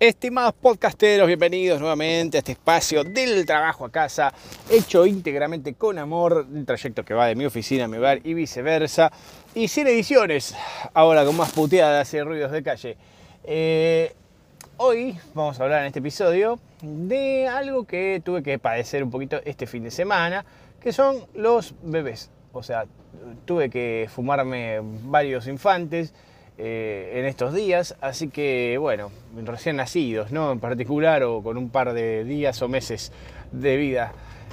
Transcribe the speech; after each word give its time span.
Estimados 0.00 0.54
podcasteros, 0.54 1.26
bienvenidos 1.26 1.80
nuevamente 1.80 2.36
a 2.36 2.38
este 2.38 2.52
espacio 2.52 3.02
del 3.02 3.44
trabajo 3.44 3.84
a 3.84 3.90
casa, 3.90 4.32
hecho 4.70 5.04
íntegramente 5.04 5.74
con 5.74 5.98
amor, 5.98 6.46
un 6.48 6.64
trayecto 6.64 7.04
que 7.04 7.14
va 7.14 7.26
de 7.26 7.34
mi 7.34 7.44
oficina 7.44 7.86
a 7.86 7.88
mi 7.88 7.96
hogar 7.96 8.20
y 8.22 8.32
viceversa, 8.32 9.10
y 9.56 9.66
sin 9.66 9.88
ediciones, 9.88 10.54
ahora 10.94 11.24
con 11.24 11.36
más 11.36 11.50
puteadas 11.50 12.14
y 12.14 12.22
ruidos 12.22 12.52
de 12.52 12.62
calle. 12.62 12.96
Eh, 13.42 14.14
hoy 14.76 15.18
vamos 15.34 15.58
a 15.58 15.64
hablar 15.64 15.80
en 15.80 15.86
este 15.88 15.98
episodio 15.98 16.60
de 16.80 17.48
algo 17.48 17.84
que 17.84 18.22
tuve 18.24 18.44
que 18.44 18.56
padecer 18.60 19.02
un 19.02 19.10
poquito 19.10 19.40
este 19.44 19.66
fin 19.66 19.82
de 19.82 19.90
semana, 19.90 20.44
que 20.80 20.92
son 20.92 21.26
los 21.34 21.74
bebés. 21.82 22.30
O 22.52 22.62
sea, 22.62 22.86
tuve 23.44 23.68
que 23.68 24.08
fumarme 24.08 24.78
varios 24.80 25.48
infantes 25.48 26.14
eh, 26.58 27.12
en 27.14 27.24
estos 27.24 27.54
días, 27.54 27.96
así 28.00 28.28
que 28.28 28.78
bueno, 28.78 29.12
recién 29.44 29.76
nacidos, 29.76 30.32
¿no? 30.32 30.50
En 30.50 30.58
particular 30.58 31.22
o 31.22 31.40
con 31.42 31.56
un 31.56 31.70
par 31.70 31.92
de 31.92 32.24
días 32.24 32.60
o 32.62 32.68
meses 32.68 33.12
de 33.52 33.76
vida. 33.76 34.12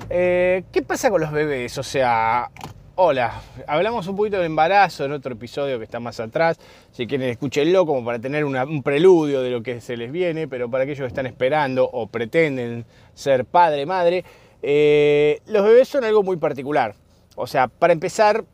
Eh, 0.09 0.63
¿Qué 0.71 0.83
pasa 0.83 1.09
con 1.09 1.21
los 1.21 1.31
bebés? 1.31 1.75
O 1.79 1.83
sea, 1.83 2.51
hola, 2.93 3.41
hablamos 3.65 4.07
un 4.07 4.15
poquito 4.15 4.39
de 4.39 4.45
embarazo 4.45 5.05
en 5.05 5.13
otro 5.13 5.33
episodio 5.33 5.79
que 5.79 5.85
está 5.85 5.99
más 5.99 6.19
atrás, 6.19 6.59
si 6.91 7.07
quieren 7.07 7.27
escúchenlo 7.29 7.85
como 7.85 8.05
para 8.05 8.19
tener 8.19 8.45
un 8.45 8.83
preludio 8.83 9.41
de 9.41 9.49
lo 9.49 9.63
que 9.63 9.81
se 9.81 9.97
les 9.97 10.11
viene, 10.11 10.47
pero 10.47 10.69
para 10.69 10.83
aquellos 10.83 11.01
que 11.01 11.07
están 11.07 11.25
esperando 11.25 11.89
o 11.91 12.07
pretenden 12.07 12.85
ser 13.15 13.45
padre, 13.45 13.85
madre, 13.87 14.23
eh, 14.61 15.41
los 15.47 15.63
bebés 15.63 15.87
son 15.87 16.03
algo 16.03 16.21
muy 16.23 16.37
particular. 16.37 16.95
O 17.35 17.47
sea, 17.47 17.67
para 17.67 17.93
empezar, 17.93 18.45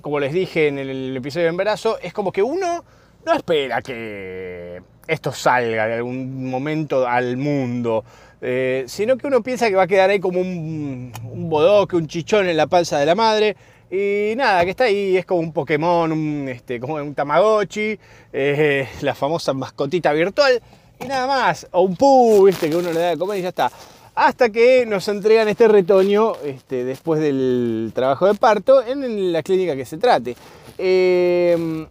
como 0.00 0.20
les 0.20 0.32
dije 0.32 0.68
en 0.68 0.78
el 0.78 1.16
episodio 1.16 1.44
de 1.44 1.50
embarazo, 1.50 1.98
es 2.00 2.12
como 2.12 2.32
que 2.32 2.42
uno 2.42 2.84
no 3.24 3.32
espera 3.32 3.82
que 3.82 4.80
esto 5.06 5.32
salga 5.32 5.86
de 5.86 5.94
algún 5.94 6.48
momento 6.48 7.06
al 7.06 7.36
mundo, 7.36 8.04
eh, 8.40 8.84
sino 8.86 9.16
que 9.16 9.26
uno 9.26 9.42
piensa 9.42 9.68
que 9.68 9.74
va 9.74 9.82
a 9.82 9.86
quedar 9.86 10.10
ahí 10.10 10.20
como 10.20 10.40
un, 10.40 11.12
un, 11.24 11.50
bodoque, 11.50 11.96
un 11.96 12.06
chichón 12.06 12.48
en 12.48 12.56
la 12.56 12.66
panza 12.66 12.98
de 12.98 13.06
la 13.06 13.14
madre. 13.14 13.56
Y 13.90 14.34
nada, 14.36 14.64
que 14.64 14.70
está 14.70 14.84
ahí, 14.84 15.16
es 15.16 15.24
como 15.24 15.40
un 15.40 15.52
Pokémon, 15.52 16.10
un, 16.10 16.48
este, 16.48 16.80
como 16.80 16.94
un 16.94 17.14
Tamagotchi, 17.14 17.98
eh, 18.32 18.88
la 19.00 19.14
famosa 19.14 19.52
mascotita 19.54 20.12
virtual, 20.12 20.60
y 21.00 21.06
nada 21.06 21.26
más, 21.26 21.68
o 21.70 21.82
un 21.82 21.96
pu, 21.96 22.44
¿viste? 22.46 22.68
que 22.68 22.76
uno 22.76 22.92
le 22.92 22.98
da 22.98 23.10
de 23.10 23.18
comer 23.18 23.38
y 23.38 23.42
ya 23.42 23.50
está 23.50 23.70
hasta 24.16 24.48
que 24.48 24.86
nos 24.86 25.06
entregan 25.08 25.46
este 25.46 25.68
retoño 25.68 26.32
este, 26.42 26.84
después 26.84 27.20
del 27.20 27.92
trabajo 27.94 28.26
de 28.26 28.34
parto 28.34 28.82
en 28.82 29.30
la 29.30 29.42
clínica 29.42 29.76
que 29.76 29.84
se 29.84 29.98
trate. 29.98 30.34
Eh, 30.78 31.86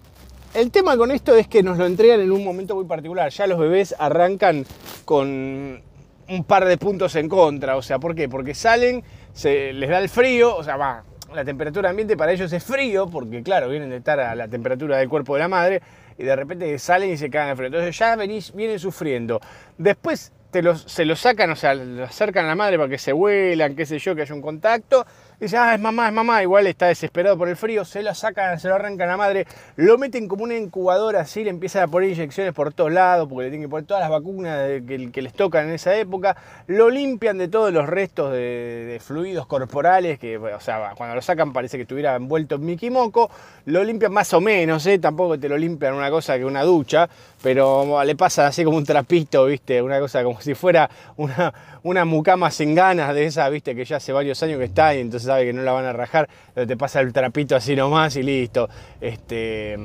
el 0.56 0.72
tema 0.72 0.98
con 0.98 1.12
esto 1.12 1.36
es 1.36 1.48
que 1.48 1.62
nos 1.62 1.78
lo 1.78 1.86
entregan 1.86 2.20
en 2.22 2.32
un 2.32 2.44
momento 2.44 2.76
muy 2.76 2.86
particular. 2.86 3.30
Ya 3.30 3.46
los 3.46 3.60
bebés 3.60 3.94
arrancan 4.00 4.66
con 5.06 5.82
un 6.28 6.44
par 6.48 6.66
de 6.66 6.78
puntos 6.78 7.16
en 7.16 7.30
contra. 7.30 7.78
O 7.78 7.84
sea, 7.84 8.00
¿por 8.00 8.16
qué? 8.16 8.28
Porque 8.28 8.56
salen, 8.56 9.04
se 9.32 9.72
les 9.74 9.90
da 9.90 10.00
el 10.00 10.10
frío, 10.10 10.56
o 10.56 10.64
sea, 10.64 10.78
va, 10.78 11.04
la 11.32 11.46
temperatura 11.46 11.92
ambiente 11.92 12.18
para 12.18 12.32
ellos 12.32 12.52
es 12.52 12.64
frío, 12.64 13.08
porque 13.08 13.44
claro, 13.44 13.70
vienen 13.70 13.92
de 13.92 13.98
estar 13.98 14.20
a 14.20 14.34
la 14.34 14.48
temperatura 14.48 14.98
del 14.98 15.10
cuerpo 15.10 15.36
de 15.36 15.42
la 15.42 15.48
madre, 15.48 15.82
y 16.18 16.24
de 16.24 16.36
repente 16.36 16.80
salen 16.80 17.12
y 17.12 17.18
se 17.18 17.30
cagan 17.30 17.50
de 17.50 17.56
frío. 17.56 17.68
Entonces 17.68 17.96
ya 17.96 18.16
vienen 18.16 18.80
sufriendo. 18.80 19.40
Después 19.78 20.32
se 20.76 21.06
lo 21.06 21.16
sacan, 21.16 21.52
o 21.52 21.56
sea, 21.56 21.74
lo 21.76 22.04
acercan 22.04 22.46
a 22.46 22.50
la 22.50 22.56
madre 22.56 22.78
para 22.78 22.90
que 22.90 22.98
se 22.98 23.14
vuelan, 23.14 23.76
qué 23.76 23.86
sé 23.86 24.00
yo, 24.00 24.16
que 24.16 24.22
haya 24.22 24.34
un 24.34 24.42
contacto. 24.42 25.06
Y 25.38 25.46
dice, 25.46 25.58
ah, 25.58 25.76
es 25.76 25.82
mamá, 25.82 26.08
es 26.08 26.14
mamá, 26.14 26.42
igual 26.42 26.66
está 26.66 26.88
desesperado 26.88 27.38
por 27.38 27.50
el 27.50 27.58
frío, 27.58 27.84
se 27.84 28.02
lo 28.02 28.16
sacan, 28.16 28.58
se 28.58 28.70
lo 28.70 28.76
arrancan 28.76 29.10
a 29.10 29.12
la 29.12 29.18
madre, 29.18 29.46
lo 29.76 29.98
meten 29.98 30.30
como 30.30 30.46
una 30.46 30.56
incubadora 30.56 31.20
así, 31.20 31.44
le 31.44 31.50
empiezan 31.50 31.84
a 31.84 31.88
poner 31.90 32.10
inyecciones 32.10 32.54
por 32.54 32.74
todos 32.74 32.94
lados, 32.94 33.28
porque 33.28 33.44
le 33.44 33.50
tienen 33.50 33.68
que 33.68 33.70
poner 33.70 33.86
todas 33.86 34.00
las 34.00 34.10
vacunas 34.10 34.82
que, 34.88 35.22
les 35.22 35.34
tocan 35.34 35.68
en 35.68 35.74
esa 35.74 35.94
época, 35.98 36.38
lo 36.68 36.90
limpian 36.90 37.38
de 37.38 37.50
todos 37.50 37.74
los 37.74 37.86
restos 37.86 38.32
de, 38.32 39.02
fluidos 39.04 39.46
corporales, 39.46 40.20
que, 40.20 40.38
o 40.38 40.60
sea, 40.62 40.94
cuando 40.96 41.16
lo 41.16 41.22
sacan 41.22 41.52
parece 41.52 41.76
que 41.78 41.82
estuviera 41.82 42.16
envuelto 42.16 42.56
en 42.56 42.66
Mickey 42.66 42.90
Moco, 42.90 43.30
lo 43.66 43.84
limpian 43.84 44.14
más 44.14 44.34
o 44.34 44.40
menos, 44.40 44.86
¿eh? 44.86 45.00
tampoco 45.00 45.38
te 45.38 45.50
lo 45.50 45.58
limpian 45.58 45.96
una 45.96 46.10
cosa 46.10 46.38
que 46.38 46.46
una 46.46 46.64
ducha, 46.64 47.10
pero 47.42 48.02
le 48.06 48.16
pasa 48.16 48.48
así 48.48 48.64
como 48.64 48.78
un 48.78 48.86
trapito, 48.86 49.46
¿viste? 49.46 49.82
Una 49.82 50.00
cosa 50.00 50.24
como 50.24 50.40
si 50.46 50.56
fuera 50.56 50.90
una, 51.18 51.54
una 51.84 52.06
mucama 52.06 52.52
sin 52.52 52.74
ganas 52.76 53.14
de 53.14 53.26
esa, 53.26 53.50
¿viste? 53.50 53.76
Que 53.76 53.84
ya 53.84 53.98
hace 53.98 54.14
varios 54.14 54.42
años 54.44 54.60
que 54.60 54.66
está 54.66 54.96
y 54.96 55.02
entonces 55.02 55.28
sabe 55.28 55.46
que 55.46 55.54
no 55.54 55.62
la 55.64 55.74
van 55.74 55.86
a 55.86 55.94
rajar, 55.94 56.30
te 56.54 56.78
pasa 56.78 57.02
el 57.02 57.12
trapito 57.12 57.56
así 57.56 57.76
nomás 57.76 58.16
y 58.16 58.24
listo. 58.24 58.70
Este, 59.02 59.78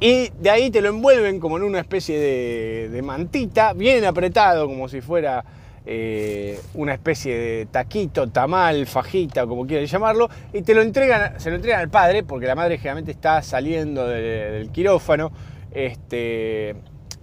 y 0.00 0.30
de 0.40 0.50
ahí 0.50 0.70
te 0.70 0.82
lo 0.82 0.90
envuelven 0.90 1.40
como 1.40 1.56
en 1.56 1.62
una 1.62 1.80
especie 1.80 2.18
de, 2.18 3.02
mantita, 3.02 3.72
bien 3.72 4.04
apretado, 4.04 4.66
como 4.66 4.88
si 4.88 5.00
fuera 5.00 5.44
eh, 5.86 6.60
una 6.74 6.94
especie 6.94 7.38
de 7.38 7.66
taquito, 7.66 8.28
tamal, 8.28 8.86
fajita, 8.86 9.46
como 9.46 9.66
quieran 9.66 9.86
llamarlo, 9.86 10.28
y 10.52 10.62
te 10.62 10.74
lo 10.74 10.82
entregan, 10.82 11.40
se 11.40 11.48
lo 11.48 11.56
entregan 11.56 11.80
al 11.80 11.88
padre, 11.88 12.24
porque 12.24 12.46
la 12.46 12.54
madre 12.54 12.76
generalmente 12.76 13.12
está 13.12 13.42
saliendo 13.42 14.06
del 14.06 14.70
quirófano 14.70 15.32
este, 15.72 16.74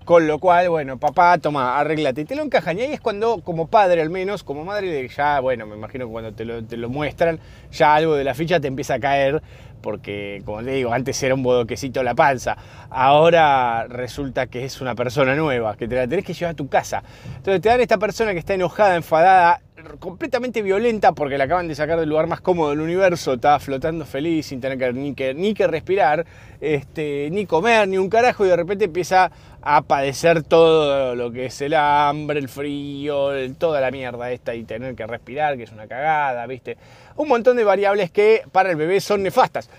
con 0.04 0.28
lo 0.28 0.40
cual, 0.40 0.70
bueno, 0.70 0.98
papá, 0.98 1.38
toma, 1.38 1.80
arréglate. 1.80 2.22
Y 2.22 2.26
te 2.26 2.36
lo 2.36 2.44
encajan. 2.44 2.78
Y 2.78 2.82
ahí 2.82 2.94
es 2.94 3.02
cuando, 3.02 3.42
como 3.42 3.68
padre 3.68 4.02
al 4.02 4.10
menos, 4.10 4.44
como 4.44 4.64
madre, 4.64 5.08
ya, 5.08 5.40
bueno, 5.40 5.66
me 5.66 5.76
imagino 5.76 6.06
que 6.06 6.12
cuando 6.12 6.34
te 6.34 6.46
lo, 6.46 6.64
te 6.64 6.78
lo 6.78 6.90
muestran, 6.90 7.40
ya 7.72 7.96
algo 7.96 8.16
de 8.16 8.24
la 8.24 8.34
ficha 8.34 8.60
te 8.60 8.68
empieza 8.68 8.96
a 8.96 9.00
caer. 9.00 9.42
Porque, 9.82 10.42
como 10.46 10.64
te 10.64 10.72
digo, 10.72 10.94
antes 10.94 11.22
era 11.24 11.36
un 11.36 11.44
bodoquecito 11.44 12.04
la 12.04 12.16
panza. 12.16 12.56
Ahora 12.90 13.86
resulta 13.88 14.48
que 14.48 14.64
es 14.64 14.80
una 14.80 14.96
persona 14.96 15.36
nueva, 15.36 15.76
que 15.76 15.90
te 15.90 15.96
la 15.96 16.08
tenés 16.08 16.24
que 16.24 16.34
llevar 16.34 16.54
a 16.54 16.56
tu 16.56 16.70
casa. 16.70 17.04
Entonces 17.36 17.62
te 17.62 17.68
dan 17.68 17.82
esta 17.82 17.98
persona 17.98 18.32
que 18.32 18.40
está 18.40 18.54
enojada, 18.54 18.96
enfadada, 18.96 19.62
completamente 20.00 20.62
violenta 20.62 21.12
porque 21.12 21.38
la 21.38 21.46
acaban 21.46 21.68
de 21.68 21.76
sacar 21.76 22.00
del 22.00 22.10
lugar 22.10 22.28
más 22.28 22.42
cómodo 22.42 22.72
del 22.72 22.82
universo, 22.82 23.34
estaba 23.34 23.60
flotando 23.60 24.06
feliz 24.06 24.48
sin 24.48 24.62
tener 24.62 24.78
que, 24.78 24.94
ni, 24.94 25.14
que, 25.14 25.34
ni 25.34 25.54
que 25.54 25.68
respirar, 25.68 26.26
este, 26.62 27.30
ni 27.32 27.46
comer, 27.46 27.88
ni 27.88 27.98
un 27.98 28.10
carajo, 28.10 28.46
y 28.46 28.50
de 28.50 28.56
repente 28.56 28.86
empieza 28.86 29.32
a 29.62 29.82
padecer 29.82 30.44
todo 30.44 31.16
lo 31.16 31.32
que 31.32 31.46
es 31.46 31.62
el 31.62 31.74
hambre, 31.74 32.40
el 32.40 32.50
frío, 32.50 33.30
toda 33.58 33.80
la 33.82 33.92
mierda 33.92 34.32
esta 34.32 34.56
y 34.56 34.64
tener 34.64 34.96
que 34.96 35.08
respirar, 35.08 35.58
que 35.58 35.64
es 35.64 35.72
una 35.72 35.88
cagada, 35.88 36.46
¿viste? 36.48 36.78
Un 37.16 37.28
montón 37.28 37.58
de 37.58 37.64
variables 37.64 38.12
que 38.12 38.44
para 38.52 38.72
el 38.72 38.76
bebé 38.76 39.00
son 39.00 39.24
nefastas. 39.24 39.70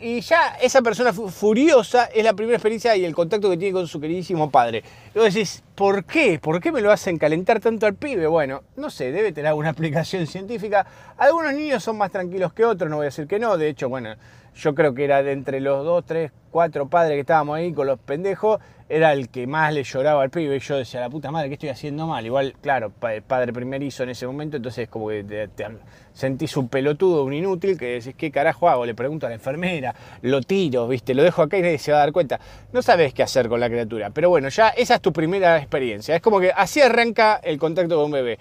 Y 0.00 0.22
ya 0.22 0.56
esa 0.62 0.80
persona 0.80 1.12
furiosa 1.12 2.06
es 2.06 2.24
la 2.24 2.32
primera 2.32 2.56
experiencia 2.56 2.96
y 2.96 3.04
el 3.04 3.14
contacto 3.14 3.50
que 3.50 3.58
tiene 3.58 3.74
con 3.74 3.86
su 3.86 4.00
queridísimo 4.00 4.50
padre. 4.50 4.82
Y 5.14 5.18
vos 5.18 5.32
decís, 5.32 5.62
¿por 5.74 6.04
qué? 6.04 6.38
¿Por 6.38 6.58
qué 6.60 6.72
me 6.72 6.80
lo 6.80 6.90
hacen 6.90 7.18
calentar 7.18 7.60
tanto 7.60 7.84
al 7.84 7.94
pibe? 7.94 8.26
Bueno, 8.26 8.62
no 8.76 8.88
sé, 8.88 9.12
debe 9.12 9.32
tener 9.32 9.48
alguna 9.48 9.70
aplicación 9.70 10.26
científica. 10.26 10.86
Algunos 11.18 11.52
niños 11.52 11.84
son 11.84 11.98
más 11.98 12.10
tranquilos 12.10 12.54
que 12.54 12.64
otros, 12.64 12.88
no 12.88 12.96
voy 12.96 13.04
a 13.04 13.08
decir 13.08 13.26
que 13.26 13.38
no. 13.38 13.58
De 13.58 13.68
hecho, 13.68 13.90
bueno, 13.90 14.14
yo 14.54 14.74
creo 14.74 14.94
que 14.94 15.04
era 15.04 15.22
de 15.22 15.32
entre 15.32 15.60
los 15.60 15.84
dos, 15.84 16.04
tres, 16.06 16.32
cuatro 16.50 16.88
padres 16.88 17.16
que 17.16 17.20
estábamos 17.20 17.56
ahí 17.56 17.72
con 17.72 17.86
los 17.86 17.98
pendejos, 17.98 18.60
era 18.88 19.12
el 19.12 19.28
que 19.28 19.46
más 19.46 19.72
le 19.72 19.82
lloraba 19.82 20.22
al 20.22 20.30
pibe. 20.30 20.56
Y 20.56 20.60
yo 20.60 20.76
decía, 20.76 21.00
la 21.00 21.10
puta 21.10 21.30
madre, 21.30 21.48
¿qué 21.48 21.54
estoy 21.54 21.70
haciendo 21.70 22.06
mal? 22.06 22.24
Igual, 22.24 22.54
claro, 22.60 22.92
padre 23.26 23.52
primerizo 23.52 24.02
en 24.04 24.10
ese 24.10 24.26
momento, 24.26 24.56
entonces 24.56 24.88
como 24.88 25.08
que 25.08 25.24
te, 25.24 25.66
sentís 26.12 26.56
un 26.56 26.68
pelotudo, 26.68 27.24
un 27.24 27.32
inútil, 27.32 27.76
que 27.76 27.94
decís, 27.94 28.14
¿qué 28.16 28.30
carajo 28.30 28.68
hago? 28.68 28.86
Le 28.86 28.94
pregunto 28.94 29.26
a 29.26 29.30
la 29.30 29.34
enfermera, 29.34 29.94
lo 30.22 30.40
tiro, 30.42 30.86
¿viste? 30.86 31.14
Lo 31.14 31.22
dejo 31.22 31.42
acá 31.42 31.58
y 31.58 31.62
nadie 31.62 31.78
se 31.78 31.90
va 31.90 31.98
a 31.98 32.00
dar 32.00 32.12
cuenta. 32.12 32.38
No 32.72 32.82
sabes 32.82 33.12
qué 33.12 33.22
hacer 33.22 33.48
con 33.48 33.58
la 33.58 33.68
criatura. 33.68 34.10
Pero 34.10 34.28
bueno, 34.28 34.48
ya 34.48 34.68
esa 34.68 34.96
es 34.96 35.00
tu 35.00 35.12
primera 35.12 35.58
experiencia. 35.58 36.14
Es 36.14 36.22
como 36.22 36.38
que 36.40 36.52
así 36.54 36.80
arranca 36.80 37.40
el 37.42 37.58
contacto 37.58 37.96
con 37.96 38.06
un 38.06 38.12
bebé. 38.12 38.38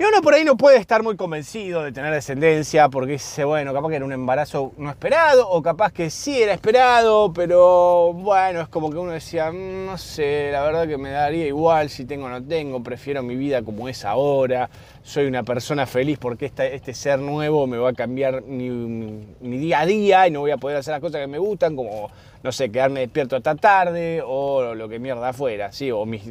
Y 0.00 0.02
uno 0.02 0.22
por 0.22 0.32
ahí 0.32 0.46
no 0.46 0.56
puede 0.56 0.78
estar 0.78 1.02
muy 1.02 1.14
convencido 1.14 1.82
de 1.82 1.92
tener 1.92 2.10
descendencia 2.10 2.88
porque 2.88 3.12
dice, 3.12 3.44
bueno, 3.44 3.74
capaz 3.74 3.90
que 3.90 3.96
era 3.96 4.04
un 4.06 4.14
embarazo 4.14 4.72
no 4.78 4.88
esperado 4.88 5.46
o 5.46 5.60
capaz 5.60 5.92
que 5.92 6.08
sí 6.08 6.42
era 6.42 6.54
esperado, 6.54 7.30
pero 7.34 8.14
bueno, 8.14 8.62
es 8.62 8.68
como 8.68 8.88
que 8.88 8.96
uno 8.96 9.12
decía, 9.12 9.52
mm, 9.52 9.84
no 9.84 9.98
sé, 9.98 10.52
la 10.52 10.62
verdad 10.62 10.88
que 10.88 10.96
me 10.96 11.10
daría 11.10 11.46
igual 11.46 11.90
si 11.90 12.06
tengo 12.06 12.24
o 12.24 12.28
no 12.30 12.42
tengo, 12.42 12.82
prefiero 12.82 13.22
mi 13.22 13.36
vida 13.36 13.60
como 13.60 13.90
es 13.90 14.06
ahora, 14.06 14.70
soy 15.02 15.26
una 15.26 15.42
persona 15.42 15.84
feliz 15.84 16.18
porque 16.18 16.46
este 16.46 16.94
ser 16.94 17.18
nuevo 17.18 17.66
me 17.66 17.76
va 17.76 17.90
a 17.90 17.92
cambiar 17.92 18.40
mi, 18.40 19.26
día 19.38 19.80
a 19.80 19.84
día 19.84 20.26
y 20.26 20.30
no 20.30 20.40
voy 20.40 20.52
a 20.52 20.56
poder 20.56 20.78
hacer 20.78 20.92
las 20.92 21.02
cosas 21.02 21.20
que 21.20 21.26
me 21.26 21.38
gustan, 21.38 21.76
como, 21.76 22.10
no 22.42 22.52
sé, 22.52 22.72
quedarme 22.72 23.00
despierto 23.00 23.36
hasta 23.36 23.54
tarde 23.54 24.22
o 24.24 24.74
lo 24.74 24.88
que 24.88 24.98
mierda 24.98 25.34
fuera, 25.34 25.72
¿sí? 25.72 25.90
O 25.90 26.06
mis 26.06 26.22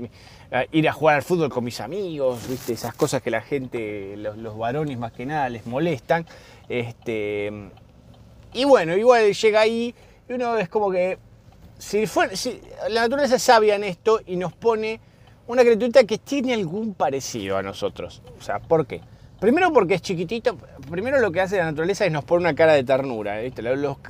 ir 0.71 0.89
a 0.89 0.93
jugar 0.93 1.17
al 1.17 1.21
fútbol 1.23 1.49
con 1.49 1.63
mis 1.63 1.79
amigos, 1.79 2.47
¿viste? 2.47 2.73
esas 2.73 2.93
cosas 2.93 3.21
que 3.21 3.29
la 3.29 3.41
gente, 3.41 4.15
los, 4.17 4.57
varones 4.57 4.97
más 4.97 5.11
que 5.11 5.25
nada, 5.25 5.49
les 5.49 5.65
molestan. 5.65 6.25
Este, 6.67 7.51
y 8.53 8.65
bueno, 8.65 8.95
igual 8.95 9.31
llega 9.33 9.61
ahí 9.61 9.93
y 10.27 10.33
uno 10.33 10.57
es 10.57 10.69
como 10.69 10.91
que 10.91 11.17
si, 11.77 12.05
la 12.89 13.01
naturaleza 13.01 13.35
es 13.35 13.43
sabia 13.43 13.75
en 13.75 13.83
esto 13.83 14.21
y 14.25 14.35
nos 14.35 14.53
pone 14.53 14.99
una 15.47 15.63
criaturita 15.63 16.03
que 16.03 16.17
tiene 16.17 16.53
algún 16.53 16.93
parecido 16.93 17.57
a 17.57 17.63
nosotros. 17.63 18.21
O 18.37 18.41
sea, 18.41 18.59
¿por 18.59 18.85
qué? 18.85 19.01
Primero 19.39 19.71
porque 19.71 19.95
es 19.95 20.01
chiquitito, 20.01 20.57
primero 20.89 21.19
lo 21.19 21.31
que 21.31 21.41
hace 21.41 21.57
la 21.57 21.65
naturaleza 21.65 22.05
es 22.05 22.11
nos 22.11 22.25
pone 22.25 22.41
una 22.41 22.55
cara 22.55 22.73
de 22.73 22.83
ternura. 22.83 23.39
¿viste? 23.39 23.63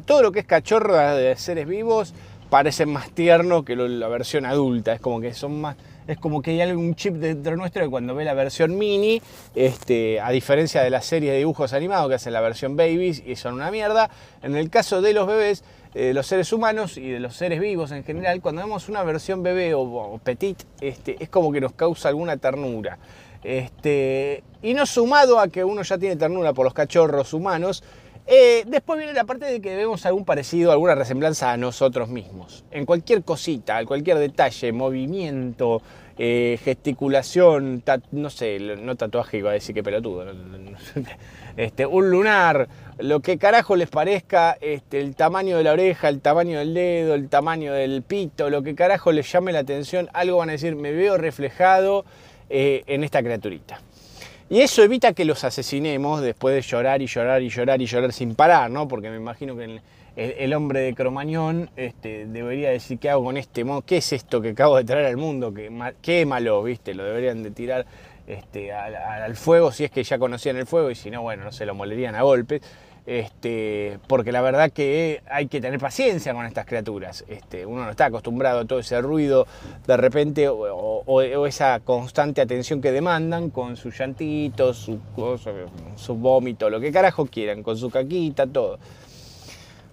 todo 0.06 0.22
lo 0.22 0.32
que 0.32 0.40
es 0.40 0.46
cachorro 0.46 0.98
de 0.98 1.36
seres 1.36 1.68
vivos 1.68 2.14
parecen 2.50 2.92
más 2.92 3.12
tiernos 3.12 3.64
que 3.64 3.76
la 3.76 4.08
versión 4.08 4.46
adulta. 4.46 4.94
Es 4.94 5.02
como 5.02 5.22
que 5.22 5.34
son 5.34 5.62
más. 5.62 5.78
Es 6.10 6.18
como 6.18 6.42
que 6.42 6.50
hay 6.50 6.62
algún 6.62 6.96
chip 6.96 7.14
dentro 7.18 7.56
nuestro 7.56 7.84
que 7.84 7.90
cuando 7.92 8.16
ve 8.16 8.26
la 8.26 8.34
versión 8.34 8.76
mini, 8.76 9.22
este, 9.54 10.20
a 10.20 10.32
diferencia 10.32 10.82
de 10.82 10.90
la 10.90 11.04
serie 11.04 11.32
de 11.32 11.38
dibujos 11.38 11.72
animados 11.72 12.10
que 12.10 12.16
hacen 12.16 12.34
la 12.34 12.42
versión 12.42 12.76
babies 12.76 13.22
y 13.24 13.36
son 13.36 13.54
una 13.54 13.70
mierda, 13.70 14.10
en 14.42 14.56
el 14.56 14.72
caso 14.72 15.04
de 15.04 15.14
los 15.14 15.28
bebés, 15.28 15.64
eh, 15.94 16.12
los 16.16 16.26
seres 16.26 16.52
humanos 16.52 16.98
y 16.98 17.12
de 17.12 17.20
los 17.20 17.36
seres 17.36 17.60
vivos 17.60 17.92
en 17.92 18.04
general, 18.04 18.42
cuando 18.42 18.64
vemos 18.64 18.90
una 18.90 19.04
versión 19.04 19.44
bebé 19.44 19.76
o, 19.76 20.20
petit, 20.24 20.64
este, 20.82 21.16
es 21.24 21.30
como 21.30 21.52
que 21.52 21.62
nos 21.62 21.74
causa 21.74 22.10
alguna 22.10 22.38
ternura. 22.38 22.98
Este, 23.44 24.44
y 24.64 24.74
no 24.74 24.88
sumado 24.88 25.40
a 25.40 25.48
que 25.48 25.64
uno 25.64 25.84
ya 25.84 26.00
tiene 26.00 26.16
ternura 26.16 26.54
por 26.54 26.66
los 26.66 26.74
cachorros 26.74 27.36
humanos, 27.36 27.84
eh, 28.32 28.64
después 28.68 29.00
viene 29.00 29.14
la 29.14 29.24
parte 29.24 29.46
de 29.46 29.60
que 29.60 29.72
debemos 29.72 30.06
algún 30.06 30.24
parecido, 30.24 30.72
alguna 30.72 30.94
resemblanza 30.94 31.52
a 31.52 31.58
nosotros 31.58 32.10
mismos. 32.10 32.64
En 32.70 32.86
cualquier 32.86 33.24
cosita, 33.24 33.80
en 33.80 33.88
cualquier 33.88 34.20
detalle, 34.20 34.72
movimiento, 34.72 35.82
eh, 36.20 36.60
gesticulación, 36.64 37.82
no 38.12 38.30
sé, 38.30 38.60
no 38.60 38.96
tatuaje, 38.96 39.40
iba 39.40 39.50
a 39.50 39.54
decir 39.54 39.74
que 39.74 39.82
pelotudo, 39.82 40.26
este, 41.58 41.88
un 41.88 42.12
lunar, 42.12 42.70
lo 43.00 43.20
que 43.22 43.40
carajo 43.40 43.76
les 43.76 43.90
parezca, 43.90 44.56
este, 44.62 45.00
el 45.00 45.16
tamaño 45.16 45.58
de 45.58 45.64
la 45.64 45.72
oreja, 45.72 46.08
el 46.08 46.22
tamaño 46.22 46.60
del 46.60 46.76
dedo, 46.76 47.16
el 47.16 47.30
tamaño 47.30 47.74
del 47.74 48.04
pito, 48.04 48.52
lo 48.52 48.62
que 48.62 48.76
carajo 48.76 49.12
les 49.12 49.32
llame 49.32 49.54
la 49.54 49.60
atención, 49.60 50.08
algo 50.14 50.38
van 50.38 50.50
a 50.50 50.52
decir, 50.52 50.76
me 50.76 50.92
veo 50.92 51.18
reflejado 51.18 52.06
eh, 52.52 52.84
en 52.86 53.04
esta 53.04 53.24
criaturita. 53.24 53.82
Y 54.52 54.62
eso 54.62 54.82
evita 54.82 55.14
que 55.14 55.26
los 55.26 55.44
asesinemos 55.44 56.22
después 56.22 56.56
de 56.56 56.62
llorar 56.62 57.04
y 57.04 57.06
llorar 57.06 57.44
y 57.44 57.50
llorar 57.50 57.82
y 57.84 57.86
llorar 57.86 58.12
sin 58.12 58.34
parar, 58.34 58.72
¿no? 58.72 58.88
Porque 58.88 59.12
me 59.12 59.18
imagino 59.18 59.56
que 59.56 59.80
el, 60.16 60.54
hombre 60.56 60.80
de 60.82 60.96
Cromañón 60.96 61.70
este, 61.76 62.26
debería 62.26 62.72
decir, 62.72 62.98
¿qué 62.98 63.12
hago 63.12 63.26
con 63.26 63.38
este 63.38 63.64
modo? 63.64 63.84
¿Qué 63.84 63.98
es 63.98 64.12
esto 64.12 64.42
que 64.42 64.50
acabo 64.50 64.78
de 64.78 64.86
traer 64.86 65.06
al 65.06 65.18
mundo? 65.18 65.54
¿Qué, 66.02 66.26
malo, 66.26 66.64
viste? 66.64 66.96
Lo 66.96 67.04
deberían 67.04 67.44
de 67.44 67.52
tirar 67.52 67.86
este, 68.26 68.74
al, 68.74 69.36
fuego 69.36 69.72
si 69.72 69.84
es 69.84 69.92
que 69.92 70.04
ya 70.04 70.18
conocían 70.18 70.58
el 70.58 70.66
fuego 70.66 70.90
y 70.90 70.96
si 70.96 71.12
no, 71.12 71.22
bueno, 71.22 71.44
no 71.44 71.52
se 71.52 71.68
lo 71.68 71.76
molerían 71.76 72.16
a 72.16 72.24
golpes. 72.24 72.64
Este, 73.12 73.98
porque 74.06 74.32
la 74.32 74.40
verdad 74.40 74.72
que 74.72 75.24
hay 75.32 75.48
que 75.48 75.60
tener 75.60 75.80
paciencia 75.80 76.32
con 76.32 76.46
estas 76.46 76.68
criaturas. 76.68 77.26
Este, 77.28 77.66
uno 77.66 77.84
no 77.84 77.90
está 77.90 78.06
acostumbrado 78.06 78.60
a 78.60 78.66
todo 78.66 78.78
ese 78.78 79.02
ruido 79.02 79.48
de 79.88 79.98
repente 79.98 80.48
o, 80.48 81.22
esa 81.48 81.80
constante 81.80 82.40
atención 82.40 82.82
que 82.82 82.92
demandan 82.92 83.50
con 83.50 83.78
sus 83.78 83.98
llantitos, 83.98 84.78
su, 84.78 85.00
su 85.96 86.16
vómito, 86.18 86.70
lo 86.70 86.80
que 86.80 86.92
carajo 86.92 87.26
quieran, 87.26 87.64
con 87.64 87.78
su 87.78 87.90
caquita, 87.90 88.46
todo 88.46 88.78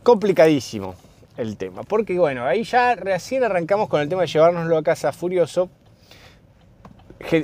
complicadísimo 0.03 0.95
el 1.39 1.57
tema. 1.57 1.85
Porque 1.85 2.19
bueno, 2.19 2.45
ahí 2.45 2.65
ya 2.65 2.97
recién 2.97 3.43
arrancamos 3.45 3.89
con 3.89 4.03
el 4.03 4.11
tema 4.11 4.21
de 4.21 4.29
llevárnoslo 4.29 4.77
a 4.77 4.83
casa 4.83 5.11
furioso. 5.15 5.71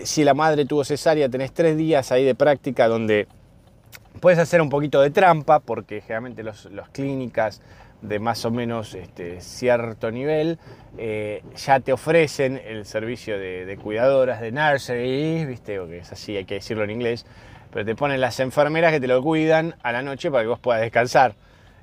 Si 0.04 0.22
la 0.22 0.34
madre 0.34 0.66
tuvo 0.66 0.84
cesárea, 0.84 1.30
tenés 1.30 1.52
tres 1.52 1.78
días 1.78 2.12
ahí 2.12 2.24
de 2.24 2.34
práctica 2.34 2.88
donde 2.88 3.26
puedes 4.20 4.38
hacer 4.38 4.60
un 4.60 4.68
poquito 4.68 5.00
de 5.00 5.10
trampa, 5.10 5.60
porque 5.60 6.00
generalmente 6.00 6.42
las 6.42 6.66
los 6.66 6.88
clínicas 6.88 7.60
de 8.02 8.18
más 8.18 8.44
o 8.44 8.50
menos 8.50 8.94
este, 8.94 9.40
cierto 9.40 10.10
nivel 10.10 10.58
eh, 10.98 11.42
ya 11.56 11.80
te 11.80 11.92
ofrecen 11.92 12.60
el 12.64 12.84
servicio 12.84 13.38
de, 13.38 13.78
cuidadoras, 13.80 14.40
de 14.40 14.52
nursery, 14.52 15.46
¿viste? 15.46 15.78
O 15.78 15.86
que 15.86 15.98
es 15.98 16.12
así, 16.12 16.36
hay 16.36 16.44
que 16.44 16.54
decirlo 16.54 16.84
en 16.84 16.90
inglés, 16.90 17.24
pero 17.72 17.84
te 17.84 17.94
ponen 17.94 18.20
las 18.20 18.40
enfermeras 18.40 18.92
que 18.92 19.00
te 19.00 19.06
lo 19.06 19.22
cuidan 19.22 19.76
a 19.82 19.92
la 19.92 20.02
noche 20.02 20.30
para 20.30 20.42
que 20.42 20.48
vos 20.48 20.58
puedas 20.58 20.82
descansar. 20.82 21.34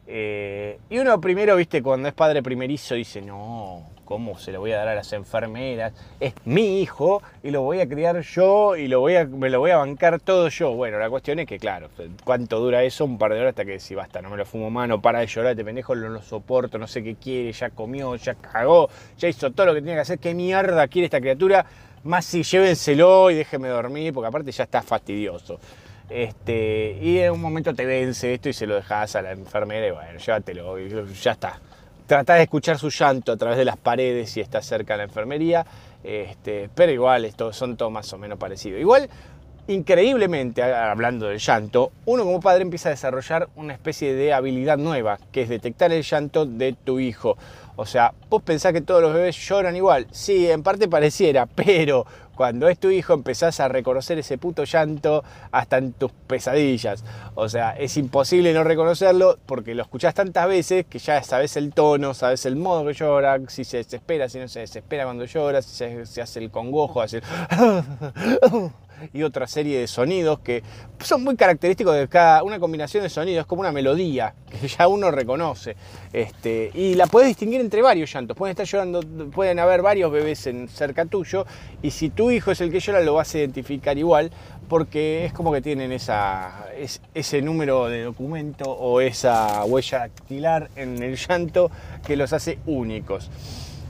Eh, 0.06 0.80
y 0.90 1.00
uno 1.00 1.20
primero, 1.22 1.56
viste, 1.56 1.82
cuando 1.82 2.08
es 2.08 2.14
padre 2.14 2.44
primerizo, 2.44 2.96
dice, 2.96 3.22
no, 3.22 3.90
¿cómo 4.10 4.40
se 4.40 4.52
lo 4.52 4.60
voy 4.60 4.72
a 4.72 4.78
dar 4.78 4.88
a 4.88 4.96
las 4.96 5.14
enfermeras? 5.14 5.94
Es 6.20 6.34
mi 6.44 6.82
hijo 6.82 7.22
y 7.44 7.52
lo 7.52 7.62
voy 7.62 7.80
a 7.80 7.88
criar 7.88 8.20
yo 8.22 8.76
y 8.76 8.88
lo 8.88 9.02
voy 9.02 9.16
a, 9.16 9.26
me 9.26 9.52
lo 9.52 9.60
voy 9.60 9.70
a 9.70 9.78
bancar 9.78 10.20
todo 10.20 10.50
yo. 10.50 10.74
Bueno, 10.74 10.98
la 10.98 11.12
cuestión 11.12 11.38
es 11.38 11.46
que, 11.46 11.60
claro, 11.60 11.90
¿cuánto 12.24 12.60
dura 12.60 12.82
eso? 12.82 13.06
Un 13.06 13.20
par 13.20 13.32
de 13.34 13.40
horas 13.40 13.52
hasta 13.52 13.66
que 13.66 13.80
si 13.80 13.94
basta, 13.94 14.20
no 14.24 14.32
me 14.32 14.38
lo 14.38 14.48
fumo 14.48 14.72
mano, 14.72 15.00
para 15.00 15.20
de 15.20 15.28
llorar, 15.28 15.52
este 15.52 15.64
pendejo 15.64 15.94
no 15.94 16.10
lo 16.10 16.24
soporto, 16.24 16.80
no 16.80 16.88
sé 16.88 17.04
qué 17.04 17.18
quiere, 17.18 17.52
ya 17.52 17.70
comió, 17.70 18.16
ya 18.16 18.34
cagó, 18.34 18.90
ya 19.16 19.28
hizo 19.28 19.52
todo 19.52 19.68
lo 19.68 19.74
que 19.76 19.82
tenía 19.82 19.94
que 19.94 20.02
hacer, 20.02 20.18
¿qué 20.18 20.34
mierda 20.34 20.88
quiere 20.88 21.06
esta 21.06 21.22
criatura? 21.22 21.64
Más 22.04 22.26
si 22.26 22.42
llévenselo 22.42 23.30
y 23.30 23.36
déjeme 23.36 23.68
dormir, 23.68 24.12
porque 24.12 24.28
aparte 24.28 24.52
ya 24.52 24.64
está 24.64 24.82
fastidioso. 24.82 25.60
Este, 26.10 26.98
y 27.00 27.20
en 27.20 27.34
un 27.34 27.42
momento 27.42 27.76
te 27.76 27.86
vence 27.86 28.34
esto 28.34 28.50
y 28.50 28.54
se 28.54 28.66
lo 28.66 28.74
dejas 28.74 29.16
a 29.16 29.22
la 29.22 29.34
enfermera 29.34 29.86
y 29.86 29.92
bueno, 29.92 30.18
llévatelo, 30.18 30.80
y 30.80 30.90
ya 31.14 31.34
está. 31.34 31.60
Tratás 32.10 32.38
de 32.38 32.44
escuchar 32.46 32.80
su 32.80 32.90
llanto 32.90 33.32
a 33.32 33.38
través 33.38 33.56
de 33.56 33.66
las 33.66 33.78
paredes 33.78 34.32
si 34.32 34.42
está 34.42 34.64
cerca 34.64 34.96
de 34.96 34.98
la 34.98 35.04
enfermería, 35.04 35.64
este, 36.04 36.68
pero 36.74 36.92
igual 36.92 37.24
esto, 37.24 37.54
son 37.54 37.78
todos 37.78 37.92
más 37.92 38.12
o 38.12 38.18
menos 38.18 38.40
parecidos. 38.40 38.82
Igual, 38.82 39.08
increíblemente, 39.68 40.64
hablando 40.64 41.28
del 41.28 41.38
llanto, 41.38 41.92
uno 42.08 42.24
como 42.24 42.40
padre 42.40 42.64
empieza 42.64 42.90
a 42.90 42.94
desarrollar 42.94 43.50
una 43.56 43.74
especie 43.74 44.16
de 44.16 44.34
habilidad 44.34 44.80
nueva, 44.80 45.20
que 45.32 45.44
es 45.44 45.50
detectar 45.50 45.92
el 45.92 46.02
llanto 46.02 46.48
de 46.48 46.74
tu 46.74 47.00
hijo. 47.00 47.38
O 47.76 47.86
sea, 47.86 48.16
vos 48.28 48.42
pensás 48.42 48.74
que 48.74 48.82
todos 48.82 49.04
los 49.04 49.14
bebés 49.14 49.38
lloran 49.48 49.76
igual. 49.76 50.08
Sí, 50.10 50.50
en 50.50 50.64
parte 50.64 50.88
pareciera, 50.88 51.46
pero 51.46 52.08
cuando 52.40 52.70
es 52.70 52.80
tu 52.80 52.90
hijo 52.90 53.14
empezás 53.14 53.60
a 53.60 53.68
reconocer 53.68 54.18
ese 54.18 54.38
puto 54.38 54.64
llanto 54.64 55.26
hasta 55.52 55.78
en 55.78 55.92
tus 55.92 56.14
pesadillas. 56.26 57.04
O 57.36 57.50
sea, 57.50 57.72
es 57.72 57.98
imposible 57.98 58.54
no 58.54 58.64
reconocerlo 58.64 59.38
porque 59.46 59.76
lo 59.76 59.82
escuchás 59.84 60.14
tantas 60.14 60.48
veces 60.48 60.86
que 60.86 61.00
ya 61.00 61.22
sabes 61.22 61.58
el 61.58 61.74
tono, 61.74 62.14
sabes 62.14 62.46
el 62.46 62.56
modo 62.56 62.86
que 62.86 62.94
llora, 62.94 63.38
si 63.50 63.66
se 63.66 63.76
desespera, 63.76 64.30
si 64.30 64.40
no 64.40 64.48
se 64.48 64.62
desespera 64.62 65.04
cuando 65.04 65.26
llora, 65.26 65.62
si 65.62 65.76
se, 66.06 66.22
hace 66.22 66.40
el 66.40 66.50
congojo, 66.50 67.02
hace 67.02 67.22
y 69.14 69.24
otra 69.24 69.48
serie 69.48 69.80
de 69.80 69.88
sonidos 69.88 70.40
que 70.40 70.64
son 71.00 71.24
muy 71.24 71.36
característicos 71.36 71.96
de 71.96 72.08
cada 72.08 72.44
una 72.44 72.60
combinación 72.60 73.04
de 73.04 73.10
sonidos, 73.10 73.46
como 73.46 73.62
una 73.62 73.72
melodía 73.72 74.34
que 74.50 74.68
ya 74.68 74.88
uno 74.88 75.12
reconoce. 75.12 75.76
Este, 76.14 76.72
y 76.74 76.96
la 76.96 77.08
puedes 77.08 77.28
distinguir 77.28 77.62
entre 77.62 77.82
varios 77.82 78.12
llantos. 78.14 78.36
Pueden 78.36 78.52
estar 78.52 78.66
llorando, 78.66 79.02
pueden 79.32 79.60
haber 79.60 79.82
varios 79.82 80.12
bebés 80.12 80.48
en, 80.48 80.68
cerca 80.68 81.06
tuyo, 81.06 81.46
y 81.82 81.92
si 81.92 82.10
tu 82.10 82.32
hijo 82.32 82.52
es 82.52 82.62
el 82.62 82.72
que 82.72 82.80
llora, 82.80 83.02
lo 83.02 83.14
vas 83.14 83.34
a 83.36 83.40
identificar 83.40 83.98
igual, 83.98 84.32
porque 84.68 85.26
es 85.26 85.34
como 85.34 85.52
que 85.52 85.62
tienen 85.62 85.92
esa, 85.92 86.68
ese 87.14 87.42
número 87.42 87.88
de 87.88 88.04
documento 88.04 88.72
o 88.72 89.02
esa 89.02 89.66
huella 89.66 90.00
dactilar 90.00 90.70
en 90.76 91.02
el 91.02 91.16
llanto 91.16 91.72
que 92.06 92.16
los 92.16 92.34
hace 92.34 92.60
únicos. 92.66 93.30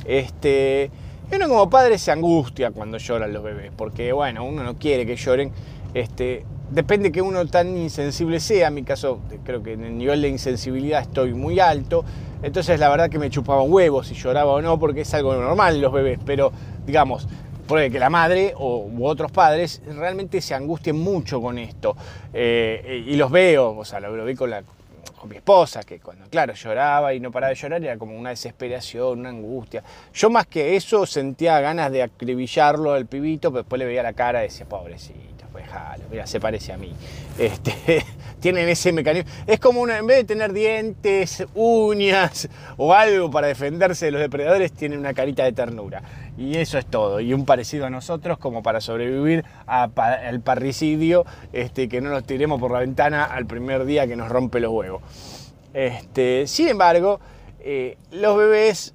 Este, 0.05 0.89
uno 1.35 1.47
como 1.47 1.69
padre 1.69 1.97
se 1.97 2.11
angustia 2.11 2.71
cuando 2.71 2.97
lloran 2.97 3.33
los 3.33 3.43
bebés, 3.43 3.71
porque 3.75 4.11
bueno, 4.11 4.43
uno 4.43 4.63
no 4.63 4.77
quiere 4.77 5.05
que 5.05 5.15
lloren. 5.15 5.51
Este, 5.93 6.45
depende 6.71 7.11
que 7.11 7.21
uno 7.21 7.45
tan 7.47 7.77
insensible 7.77 8.39
sea, 8.39 8.67
en 8.67 8.75
mi 8.75 8.83
caso 8.83 9.19
creo 9.43 9.63
que 9.63 9.73
en 9.73 9.83
el 9.83 9.97
nivel 9.97 10.21
de 10.21 10.29
insensibilidad 10.29 11.01
estoy 11.01 11.33
muy 11.33 11.59
alto, 11.59 12.03
entonces 12.41 12.79
la 12.79 12.89
verdad 12.89 13.09
que 13.09 13.19
me 13.19 13.29
chupaba 13.29 13.61
un 13.61 13.73
huevo 13.73 14.03
si 14.03 14.15
lloraba 14.15 14.51
o 14.51 14.61
no, 14.61 14.79
porque 14.79 15.01
es 15.01 15.13
algo 15.13 15.33
normal 15.35 15.81
los 15.81 15.91
bebés, 15.91 16.19
pero 16.25 16.51
digamos, 16.85 17.27
puede 17.67 17.91
que 17.91 17.99
la 17.99 18.09
madre 18.09 18.53
o, 18.57 18.85
u 18.85 19.05
otros 19.05 19.31
padres 19.31 19.81
realmente 19.95 20.41
se 20.41 20.55
angustien 20.55 20.97
mucho 20.97 21.39
con 21.41 21.59
esto. 21.59 21.95
Eh, 22.33 23.03
y 23.07 23.15
los 23.15 23.29
veo, 23.29 23.77
o 23.77 23.85
sea, 23.85 23.99
lo, 23.99 24.25
vi 24.25 24.35
con 24.35 24.49
la, 24.49 24.63
con 25.19 25.29
mi 25.29 25.37
esposa, 25.37 25.83
que 25.83 25.99
cuando, 25.99 26.25
claro, 26.29 26.53
lloraba 26.53 27.13
y 27.13 27.19
no 27.19 27.31
paraba 27.31 27.49
de 27.49 27.55
llorar, 27.55 27.83
era 27.83 27.97
como 27.97 28.17
una 28.17 28.29
desesperación, 28.29 29.19
una 29.19 29.29
angustia. 29.29 29.83
Yo 30.13 30.29
más 30.29 30.47
que 30.47 30.75
eso 30.75 31.05
sentía 31.05 31.59
ganas 31.59 31.91
de 31.91 32.03
acribillarlo 32.03 32.93
al 32.93 33.05
pibito, 33.05 33.51
pero 33.51 33.63
después 33.63 33.79
le 33.79 33.85
veía 33.85 34.03
la 34.03 34.13
cara 34.13 34.41
y 34.41 34.47
decía, 34.47 34.65
pobrecito, 34.67 35.38
pues 35.51 35.67
jalo, 35.67 36.03
mira, 36.09 36.27
se 36.27 36.39
parece 36.39 36.73
a 36.73 36.77
mí. 36.77 36.93
Este, 37.37 38.05
tienen 38.39 38.69
ese 38.69 38.91
mecanismo. 38.91 39.29
Es 39.47 39.59
como 39.59 39.87
en 39.87 40.05
vez 40.05 40.17
de 40.17 40.23
tener 40.23 40.53
dientes, 40.53 41.45
uñas 41.55 42.49
o 42.77 42.93
algo 42.93 43.31
para 43.31 43.47
defenderse 43.47 44.05
de 44.05 44.11
los 44.11 44.21
depredadores, 44.21 44.71
tiene 44.71 44.97
una 44.97 45.13
carita 45.13 45.43
de 45.43 45.51
ternura. 45.51 46.01
Y 46.37 46.57
eso 46.57 46.77
es 46.77 46.85
todo. 46.85 47.19
Y 47.19 47.33
un 47.33 47.45
parecido 47.45 47.85
a 47.85 47.89
nosotros 47.89 48.37
como 48.37 48.63
para 48.63 48.81
sobrevivir 48.81 49.43
al 49.65 50.41
parricidio, 50.41 51.25
este, 51.51 51.89
que 51.89 52.01
no 52.01 52.09
nos 52.09 52.23
tiremos 52.23 52.59
por 52.59 52.71
la 52.71 52.79
ventana 52.79 53.25
al 53.25 53.45
primer 53.45 53.85
día 53.85 54.07
que 54.07 54.15
nos 54.15 54.29
rompe 54.29 54.59
los 54.59 54.71
huevos. 54.71 55.01
Este, 55.73 56.47
sin 56.47 56.69
embargo, 56.69 57.19
eh, 57.59 57.97
los 58.11 58.37
bebés 58.37 58.93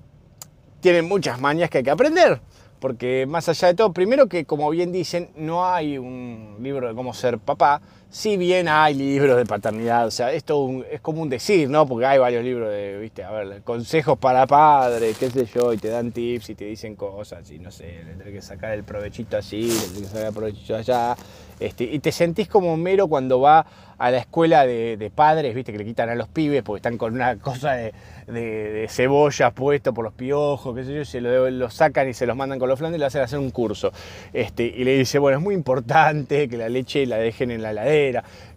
tienen 0.81 1.07
muchas 1.07 1.41
mañas 1.41 1.71
que 1.71 1.79
hay 1.79 1.85
que 1.85 1.91
aprender. 1.91 2.41
Porque 2.85 3.25
más 3.27 3.49
allá 3.49 3.69
de 3.69 3.75
todo, 3.77 3.95
primero 3.95 4.29
que 4.29 4.45
como 4.45 4.69
bien 4.69 4.93
dicen, 4.93 5.31
no 5.37 5.65
hay 5.65 5.97
un 5.97 6.59
libro 6.61 6.87
de 6.87 6.95
cómo 6.95 7.15
ser 7.15 7.39
papá, 7.39 7.81
si 8.15 8.37
bien 8.37 8.69
hay 8.69 8.95
libros 8.95 9.37
de 9.37 9.45
paternidad, 9.45 10.07
o 10.07 10.11
sea, 10.13 10.33
esto 10.33 10.85
es 10.89 11.01
como 11.01 11.21
un 11.21 11.29
decir, 11.29 11.69
¿no? 11.69 11.85
Porque 11.85 12.07
hay 12.07 12.17
varios 12.17 12.45
libros 12.45 12.71
de, 12.71 12.97
viste, 13.01 13.25
a 13.25 13.33
ver, 13.33 13.63
consejos 13.63 14.17
para 14.17 14.47
padres, 14.47 15.19
qué 15.19 15.31
sé 15.31 15.47
yo, 15.47 15.73
y 15.73 15.79
te 15.79 15.89
dan 15.89 16.13
tips 16.13 16.51
y 16.51 16.55
te 16.55 16.65
dicen 16.67 16.95
cosas, 16.95 17.51
y 17.51 17.59
no 17.59 17.73
sé, 17.73 18.05
le 18.07 18.15
tenés 18.15 18.33
que 18.35 18.41
sacar 18.41 18.71
el 18.71 18.85
provechito 18.85 19.37
así, 19.37 19.63
le 19.63 19.89
tenés 19.89 20.03
que 20.03 20.07
sacar 20.07 20.27
el 20.29 20.33
provechito 20.33 20.77
allá, 20.77 21.17
este, 21.59 21.85
y 21.85 21.99
te 21.99 22.13
sentís 22.13 22.47
como 22.47 22.77
mero 22.77 23.09
cuando 23.09 23.41
va 23.41 23.67
a 23.99 24.11
la 24.11 24.19
escuela 24.19 24.67
de, 24.67 25.11
padres, 25.15 25.55
viste, 25.55 25.73
que 25.73 25.79
le 25.79 25.85
quitan 25.85 26.09
a 26.09 26.15
los 26.15 26.29
pibes 26.29 26.63
porque 26.63 26.79
están 26.79 26.99
con 26.99 27.15
una 27.15 27.37
cosa 27.39 27.73
de, 27.73 27.93
de, 28.27 28.87
cebollas 28.89 29.53
puesto 29.53 29.95
por 29.95 30.05
los 30.05 30.15
piojos, 30.15 30.75
qué 30.75 30.85
sé 30.85 30.95
yo, 30.95 31.05
se 31.05 31.21
lo, 31.21 31.71
sacan 31.71 32.09
y 32.09 32.15
se 32.15 32.27
los 32.27 32.37
mandan 32.37 32.59
con 32.59 32.69
los 32.69 32.79
flandes 32.79 32.99
y 32.99 33.01
le 33.01 33.07
hacen 33.07 33.23
hacer 33.23 33.39
un 33.39 33.51
curso. 33.51 33.93
Este, 34.33 34.65
y 34.65 34.85
le 34.85 34.99
dice, 34.99 35.19
bueno, 35.19 35.39
es 35.39 35.45
muy 35.45 35.55
importante 35.55 36.49
que 36.49 36.57
la 36.57 36.69
leche 36.69 37.07
la 37.07 37.17
dejen 37.19 37.51
en 37.51 37.63
la 37.63 37.71
heladera 37.71 38.04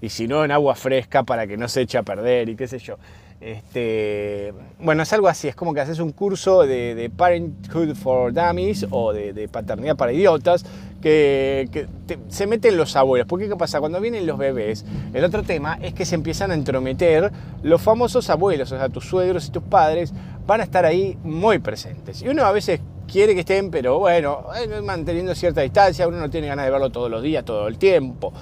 y 0.01 0.10
si 0.10 0.27
no 0.27 0.44
en 0.44 0.51
agua 0.51 0.75
fresca 0.75 1.24
para 1.24 1.48
que 1.48 1.58
no 1.58 1.68
se 1.68 1.82
eche 1.82 1.98
a 1.98 2.04
perder 2.04 2.50
y 2.50 2.56
qué 2.56 2.68
sé 2.68 2.80
yo. 2.80 2.98
Este, 3.39 4.51
bueno, 4.80 5.04
es 5.04 5.13
algo 5.13 5.27
así, 5.27 5.48
es 5.48 5.56
como 5.56 5.72
que 5.72 5.80
haces 5.80 6.00
un 6.00 6.12
curso 6.12 6.63
de, 6.66 7.12
Parenthood 7.16 7.96
for 7.96 8.34
Dummies 8.34 8.88
o 8.89 9.13
de, 9.13 9.48
paternidad 9.48 9.96
para 9.96 10.12
idiotas 10.12 10.66
que, 11.01 11.88
se 12.30 12.48
meten 12.48 12.77
los 12.77 12.96
abuelos. 12.96 13.27
Porque 13.27 13.48
¿qué 13.48 13.56
pasa? 13.56 13.80
Cuando 13.80 14.01
vienen 14.01 14.25
los 14.25 14.39
bebés, 14.39 14.86
el 15.13 15.24
otro 15.24 15.44
tema 15.44 15.77
es 15.82 15.94
que 15.94 16.06
se 16.06 16.16
empiezan 16.16 16.50
a 16.50 16.56
entrometer 16.56 17.32
los 17.62 17.82
famosos 17.82 18.30
abuelos, 18.32 18.72
o 18.72 18.77
sea, 18.77 18.89
tus 18.89 19.06
suegros 19.06 19.48
y 19.48 19.51
tus 19.51 19.63
padres 19.63 20.13
van 20.48 20.62
a 20.62 20.63
estar 20.63 20.86
ahí 20.86 21.18
muy 21.24 21.60
presentes. 21.60 22.24
Y 22.24 22.30
uno 22.30 22.44
a 22.44 22.51
veces 22.51 22.80
quiere 23.08 23.36
que 23.36 23.42
estén, 23.42 23.70
pero 23.70 24.00
bueno, 24.00 24.46
manteniendo 24.84 25.36
cierta 25.36 25.62
distancia, 25.62 26.08
uno 26.08 26.18
no 26.18 26.30
tiene 26.30 26.48
ganas 26.48 26.66
de 26.66 26.72
verlo 26.72 26.89
todos 26.89 27.12
los 27.12 27.22
días, 27.22 27.46
todo 27.46 27.68
el 27.68 27.77
tiempo. 27.77 28.34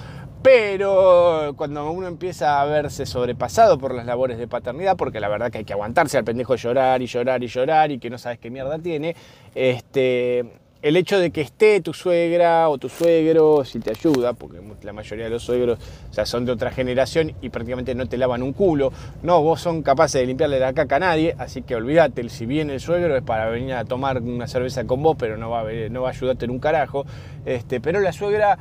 Pero 0.46 1.54
cuando 1.56 1.90
uno 1.90 2.06
empieza 2.06 2.62
a 2.62 2.64
verse 2.66 3.04
sobrepasado 3.04 3.78
por 3.78 3.92
las 3.92 4.06
labores 4.06 4.38
de 4.38 4.46
paternidad, 4.46 4.96
porque 4.96 5.18
la 5.18 5.26
verdad 5.28 5.50
que 5.50 5.58
hay 5.58 5.64
que 5.64 5.72
aguantarse 5.72 6.18
al 6.18 6.24
pendejo 6.24 6.54
llorar 6.54 7.02
y 7.02 7.06
llorar 7.06 7.42
y 7.42 7.48
llorar 7.48 7.90
y 7.90 7.98
que 7.98 8.10
no 8.10 8.16
sabes 8.16 8.38
qué 8.38 8.48
mierda 8.48 8.78
tiene, 8.78 9.16
este, 9.56 10.44
el 10.82 10.96
hecho 10.96 11.18
de 11.18 11.32
que 11.32 11.40
esté 11.40 11.80
tu 11.80 11.92
suegra 11.92 12.68
o 12.68 12.78
tu 12.78 12.88
suegro, 12.88 13.64
si 13.64 13.80
te 13.80 13.90
ayuda, 13.90 14.34
porque 14.34 14.60
la 14.84 14.92
mayoría 14.92 15.24
de 15.24 15.30
los 15.32 15.42
suegros 15.42 15.80
son 16.24 16.44
de 16.44 16.52
otra 16.52 16.70
generación 16.70 17.32
y 17.40 17.48
prácticamente 17.48 17.96
no 17.96 18.06
te 18.06 18.16
lavan 18.16 18.44
un 18.44 18.52
culo, 18.52 18.92
no, 19.24 19.42
vos 19.42 19.60
son 19.60 19.82
capaces 19.82 20.20
de 20.20 20.28
limpiarle 20.28 20.60
la 20.60 20.72
caca 20.74 20.94
a 20.94 21.00
nadie, 21.00 21.34
así 21.38 21.62
que 21.62 21.74
olvídate, 21.74 22.28
si 22.28 22.46
viene 22.46 22.74
el 22.74 22.80
suegro 22.80 23.16
es 23.16 23.24
para 23.24 23.48
venir 23.48 23.74
a 23.74 23.84
tomar 23.84 24.22
una 24.22 24.46
cerveza 24.46 24.84
con 24.84 25.02
vos, 25.02 25.16
pero 25.18 25.36
no 25.36 25.50
va 25.50 25.62
a, 25.62 25.64
a 25.64 26.08
ayudarte 26.08 26.44
en 26.44 26.52
un 26.52 26.60
carajo, 26.60 27.04
este, 27.44 27.80
pero 27.80 27.98
la 27.98 28.12
suegra 28.12 28.58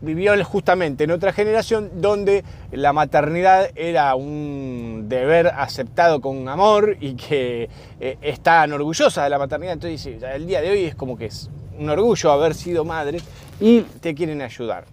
vivió 0.00 0.32
justamente 0.44 1.04
en 1.04 1.10
otra 1.10 1.32
generación 1.32 1.90
donde 2.00 2.44
la 2.70 2.92
maternidad 2.92 3.70
era 3.74 4.14
un 4.14 5.06
deber 5.08 5.48
aceptado 5.48 6.20
con 6.20 6.48
amor 6.48 6.96
y 7.00 7.14
que 7.14 7.68
eh, 8.00 8.18
están 8.22 8.72
orgullosas 8.72 9.24
de 9.24 9.30
la 9.30 9.38
maternidad. 9.38 9.74
Entonces, 9.74 10.22
el 10.22 10.46
día 10.46 10.60
de 10.60 10.70
hoy 10.70 10.84
es 10.84 10.94
como 10.94 11.16
que 11.16 11.26
es 11.26 11.50
un 11.78 11.88
orgullo 11.88 12.32
haber 12.32 12.54
sido 12.54 12.84
madre 12.84 13.20
y 13.60 13.82
te 13.82 14.14
quieren 14.14 14.40
ayudar 14.42 14.84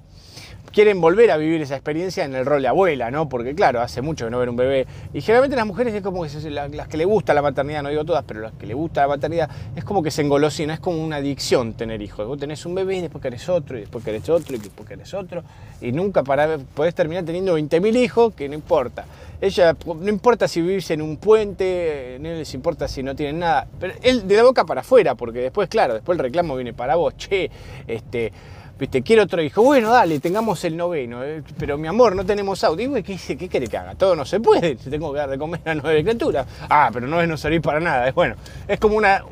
quieren 0.71 1.01
volver 1.01 1.31
a 1.31 1.38
vivir 1.38 1.61
esa 1.61 1.75
experiencia 1.75 2.25
en 2.25 2.35
el 2.35 2.45
rol 2.45 2.61
de 2.61 2.67
abuela, 2.67 3.11
¿no? 3.11 3.29
Porque 3.29 3.55
claro, 3.55 3.81
hace 3.81 4.01
mucho 4.01 4.25
que 4.25 4.31
no 4.31 4.39
ven 4.39 4.49
un 4.49 4.55
bebé. 4.55 4.88
Y 5.13 5.21
generalmente 5.21 5.55
las 5.55 5.65
mujeres 5.65 5.93
es 5.93 6.01
como 6.01 6.23
que 6.23 6.49
las 6.49 6.88
que 6.88 6.97
le 6.97 7.05
gusta 7.05 7.33
la 7.33 7.41
maternidad, 7.41 7.83
no 7.83 7.89
digo 7.89 8.05
todas, 8.05 8.23
pero 8.25 8.41
las 8.41 8.53
que 8.53 8.65
le 8.65 8.73
gusta 8.73 9.01
la 9.01 9.09
maternidad, 9.09 9.49
es 9.75 9.83
como 9.83 10.03
que 10.03 10.11
se 10.11 10.21
engolosina, 10.21 10.73
es 10.73 10.79
como 10.79 11.03
una 11.03 11.17
adicción 11.17 11.73
tener 11.73 12.01
hijos. 12.01 12.27
Vos 12.27 12.38
tenés 12.38 12.65
un 12.65 12.75
bebé 12.75 12.97
y 12.97 13.01
después 13.01 13.21
querés 13.21 13.47
otro, 13.49 13.77
y 13.77 13.81
después 13.81 14.03
querés 14.03 14.29
otro, 14.29 14.55
y 14.55 14.59
después 14.59 14.88
querés 14.88 15.13
otro. 15.13 15.43
Y 15.81 15.91
nunca 15.91 16.23
para, 16.23 16.57
podés 16.57 16.95
terminar 16.95 17.23
teniendo 17.25 17.57
20.000 17.57 17.97
hijos, 17.97 18.33
que 18.33 18.47
no 18.47 18.55
importa. 18.55 19.05
Ella, 19.41 19.75
no 19.85 20.09
importa 20.09 20.47
si 20.47 20.61
vivís 20.61 20.91
en 20.91 21.01
un 21.01 21.17
puente, 21.17 22.17
no 22.19 22.29
les 22.29 22.53
importa 22.53 22.88
si 22.88 23.03
no 23.03 23.15
tienen 23.15 23.39
nada. 23.39 23.67
Pero 23.79 23.93
él 24.01 24.27
de 24.27 24.35
la 24.35 24.43
boca 24.43 24.65
para 24.65 24.81
afuera, 24.81 25.15
porque 25.15 25.39
después, 25.39 25.69
claro, 25.69 25.93
después 25.93 26.17
el 26.17 26.23
reclamo 26.23 26.55
viene 26.55 26.73
para 26.73 26.95
vos. 26.95 27.15
Che, 27.15 27.49
este 27.88 28.33
viste, 28.79 29.01
quiero 29.03 29.24
otro 29.24 29.41
hijo. 29.41 29.62
Bueno, 29.62 29.91
dale, 29.91 30.19
tengamos 30.19 30.63
el 30.63 30.77
noveno. 30.77 31.24
Eh, 31.24 31.43
pero 31.57 31.77
mi 31.77 31.88
amor, 31.88 32.15
no 32.15 32.25
tenemos 32.25 32.63
auto. 32.63 32.81
Y, 32.81 33.03
¿qué, 33.03 33.17
¿qué 33.38 33.50
quiere 33.50 33.67
que 33.67 33.77
haga? 33.77 33.95
Todo 33.95 34.15
no 34.15 34.25
se 34.25 34.39
puede. 34.39 34.75
Tengo 34.75 35.12
que 35.12 35.19
dar 35.19 35.29
de 35.29 35.38
comer 35.38 35.62
a 35.65 35.75
nueve 35.75 36.01
criaturas. 36.03 36.48
Ah, 36.69 36.89
pero 36.91 37.07
no 37.07 37.21
es 37.21 37.27
no 37.27 37.38
servir 37.38 37.62
para 37.62 37.79
nada. 37.79 38.07
Es 38.07 38.15
bueno, 38.15 38.36
es 38.67 38.79
como 38.79 38.95
una 38.98 39.24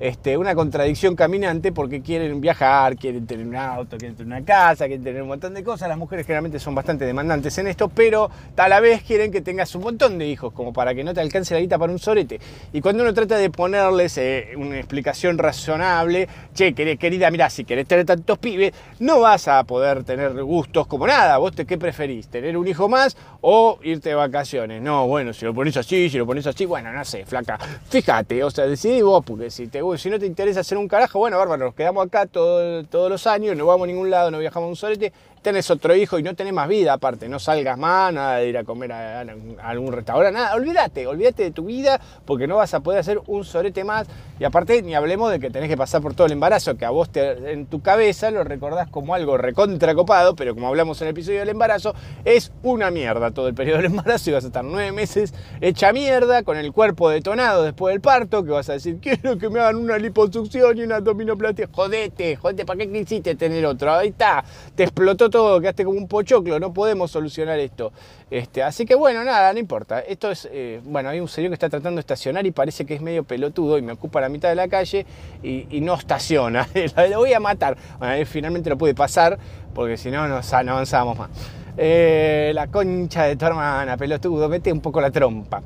este, 0.00 0.36
una 0.36 0.54
contradicción 0.54 1.16
caminante 1.16 1.72
porque 1.72 2.02
quieren 2.02 2.40
viajar, 2.40 2.96
quieren 2.96 3.26
tener 3.26 3.46
un 3.46 3.56
auto, 3.56 3.96
quieren 3.96 4.16
tener 4.16 4.26
una 4.26 4.44
casa, 4.44 4.86
quieren 4.86 5.04
tener 5.04 5.22
un 5.22 5.28
montón 5.28 5.54
de 5.54 5.64
cosas. 5.64 5.88
Las 5.88 5.98
mujeres 5.98 6.26
generalmente 6.26 6.58
son 6.58 6.74
bastante 6.74 7.04
demandantes 7.04 7.56
en 7.58 7.66
esto, 7.66 7.88
pero 7.88 8.30
a 8.56 8.68
la 8.68 8.80
vez 8.80 9.02
quieren 9.02 9.32
que 9.32 9.40
tengas 9.40 9.74
un 9.74 9.82
montón 9.82 10.18
de 10.18 10.26
hijos, 10.26 10.52
como 10.52 10.72
para 10.72 10.94
que 10.94 11.04
no 11.04 11.14
te 11.14 11.20
alcance 11.20 11.54
la 11.54 11.60
guita 11.60 11.78
para 11.78 11.92
un 11.92 11.98
sorete. 11.98 12.40
Y 12.72 12.80
cuando 12.80 13.02
uno 13.02 13.14
trata 13.14 13.36
de 13.36 13.50
ponerles 13.50 14.18
eh, 14.18 14.50
una 14.56 14.76
explicación 14.78 15.38
razonable, 15.38 16.28
che, 16.54 16.74
querida, 16.74 17.30
mira, 17.30 17.48
si 17.50 17.64
querés 17.64 17.86
tener 17.86 18.04
tantos 18.04 18.38
pibes, 18.38 18.72
no 18.98 19.20
vas 19.20 19.48
a 19.48 19.64
poder 19.64 20.04
tener 20.04 20.32
gustos 20.42 20.86
como 20.86 21.06
nada. 21.06 21.38
¿Vos 21.38 21.54
te, 21.54 21.64
qué 21.64 21.78
preferís? 21.78 22.28
¿Tener 22.28 22.56
un 22.56 22.68
hijo 22.68 22.88
más 22.88 23.16
o 23.40 23.78
irte 23.82 24.10
de 24.10 24.14
vacaciones? 24.14 24.82
No, 24.82 25.06
bueno, 25.06 25.32
si 25.32 25.44
lo 25.44 25.54
pones 25.54 25.76
así, 25.76 26.10
si 26.10 26.18
lo 26.18 26.26
pones 26.26 26.46
así, 26.46 26.66
bueno, 26.66 26.92
no 26.92 27.04
sé, 27.04 27.24
flaca. 27.24 27.58
Fíjate, 27.88 28.42
o 28.44 28.50
sea, 28.50 28.66
decidí 28.66 29.02
vos, 29.02 29.24
porque 29.24 29.50
si 29.50 29.68
te 29.68 29.82
si 29.96 30.10
no 30.10 30.18
te 30.18 30.26
interesa 30.26 30.60
hacer 30.60 30.78
un 30.78 30.88
carajo, 30.88 31.18
bueno, 31.18 31.38
bárbaro, 31.38 31.66
nos 31.66 31.74
quedamos 31.74 32.06
acá 32.06 32.26
todos 32.26 33.10
los 33.10 33.26
años, 33.26 33.56
no 33.56 33.66
vamos 33.66 33.84
a 33.84 33.86
ningún 33.88 34.10
lado, 34.10 34.30
no 34.30 34.38
viajamos 34.38 34.66
a 34.66 34.70
un 34.70 34.76
solete, 34.76 35.12
tenés 35.46 35.70
otro 35.70 35.94
hijo 35.94 36.18
y 36.18 36.24
no 36.24 36.34
tenés 36.34 36.52
más 36.52 36.66
vida 36.66 36.92
aparte, 36.92 37.28
no 37.28 37.38
salgas 37.38 37.78
más, 37.78 38.12
nada 38.12 38.38
de 38.38 38.48
ir 38.48 38.58
a 38.58 38.64
comer 38.64 38.90
a, 38.90 39.24
algún 39.62 39.92
restaurante, 39.92 40.36
nada, 40.36 40.56
olvídate, 40.56 41.06
olvídate 41.06 41.44
de 41.44 41.50
tu 41.52 41.66
vida 41.66 42.00
porque 42.24 42.48
no 42.48 42.56
vas 42.56 42.74
a 42.74 42.80
poder 42.80 42.98
hacer 42.98 43.20
un 43.28 43.44
sorete 43.44 43.84
más 43.84 44.08
y 44.40 44.44
aparte 44.44 44.82
ni 44.82 44.96
hablemos 44.96 45.30
de 45.30 45.38
que 45.38 45.48
tenés 45.48 45.68
que 45.68 45.76
pasar 45.76 46.02
por 46.02 46.14
todo 46.14 46.26
el 46.26 46.32
embarazo, 46.32 46.76
que 46.76 46.84
a 46.84 46.90
vos 46.90 47.10
en 47.14 47.66
tu 47.66 47.80
cabeza 47.80 48.32
lo 48.32 48.42
recordás 48.42 48.88
como 48.90 49.14
algo 49.14 49.36
recontracopado, 49.36 50.34
pero 50.34 50.52
como 50.52 50.66
hablamos 50.66 51.00
en 51.00 51.06
el 51.06 51.12
episodio 51.12 51.38
del 51.38 51.50
embarazo, 51.50 51.94
es 52.24 52.50
una 52.64 52.90
mierda 52.90 53.30
todo 53.30 53.46
el 53.46 53.54
periodo 53.54 53.76
del 53.76 53.86
embarazo 53.86 54.30
y 54.30 54.32
vas 54.32 54.42
a 54.42 54.48
estar 54.48 54.64
nueve 54.64 54.90
meses 54.90 55.32
hecha 55.60 55.92
mierda, 55.92 56.42
con 56.42 56.56
el 56.56 56.72
cuerpo 56.72 57.08
detonado 57.08 57.62
después 57.62 57.94
del 57.94 58.00
parto, 58.00 58.42
que 58.42 58.50
vas 58.50 58.68
a 58.68 58.72
decir, 58.72 58.98
quiero 59.00 59.38
que 59.38 59.48
me 59.48 59.60
hagan 59.60 59.76
una 59.76 59.96
liposucción 59.96 60.76
y 60.76 60.82
una 60.82 60.96
abdominoplastia, 60.96 61.68
jodete, 61.70 62.34
jodete, 62.34 62.66
¿para 62.66 62.80
qué 62.80 62.90
quisiste 62.90 63.36
tener 63.36 63.64
otro? 63.64 63.92
Ahí 63.92 64.08
está, 64.08 64.44
te 64.74 64.82
explotó 64.82 65.30
todo 65.30 65.35
todo, 65.36 65.60
quedaste 65.60 65.84
como 65.84 65.98
un 65.98 66.08
pochoclo, 66.08 66.58
no 66.58 66.72
podemos 66.72 67.10
solucionar 67.10 67.58
esto. 67.58 67.92
Este, 68.30 68.62
así 68.62 68.86
que 68.86 68.94
bueno, 68.94 69.22
nada, 69.22 69.52
no 69.52 69.58
importa. 69.58 70.00
Esto 70.00 70.30
es, 70.30 70.48
eh, 70.50 70.80
bueno, 70.82 71.10
hay 71.10 71.20
un 71.20 71.28
señor 71.28 71.50
que 71.50 71.54
está 71.54 71.68
tratando 71.68 71.96
de 71.96 72.00
estacionar 72.00 72.46
y 72.46 72.52
parece 72.52 72.86
que 72.86 72.94
es 72.94 73.02
medio 73.02 73.22
pelotudo 73.22 73.76
y 73.76 73.82
me 73.82 73.92
ocupa 73.92 74.18
la 74.18 74.30
mitad 74.30 74.48
de 74.48 74.54
la 74.54 74.66
calle 74.66 75.04
y, 75.42 75.78
no 75.82 75.92
estaciona. 75.92 76.66
lo 77.10 77.18
voy 77.18 77.34
a 77.34 77.40
matar. 77.40 77.76
Bueno, 77.98 78.24
finalmente 78.24 78.70
lo 78.70 78.78
pude 78.78 78.94
pasar 78.94 79.38
porque 79.74 79.98
si 79.98 80.10
no, 80.10 80.26
no, 80.26 80.36
avanzábamos 80.36 81.18
más. 81.18 81.28
Eh, 81.76 82.52
la 82.54 82.68
concha 82.68 83.24
de 83.24 83.36
tu 83.36 83.44
hermana, 83.44 83.98
pelotudo, 83.98 84.48
mete 84.48 84.72
un 84.72 84.80
poco 84.80 85.02
la 85.02 85.10
trompa. 85.10 85.62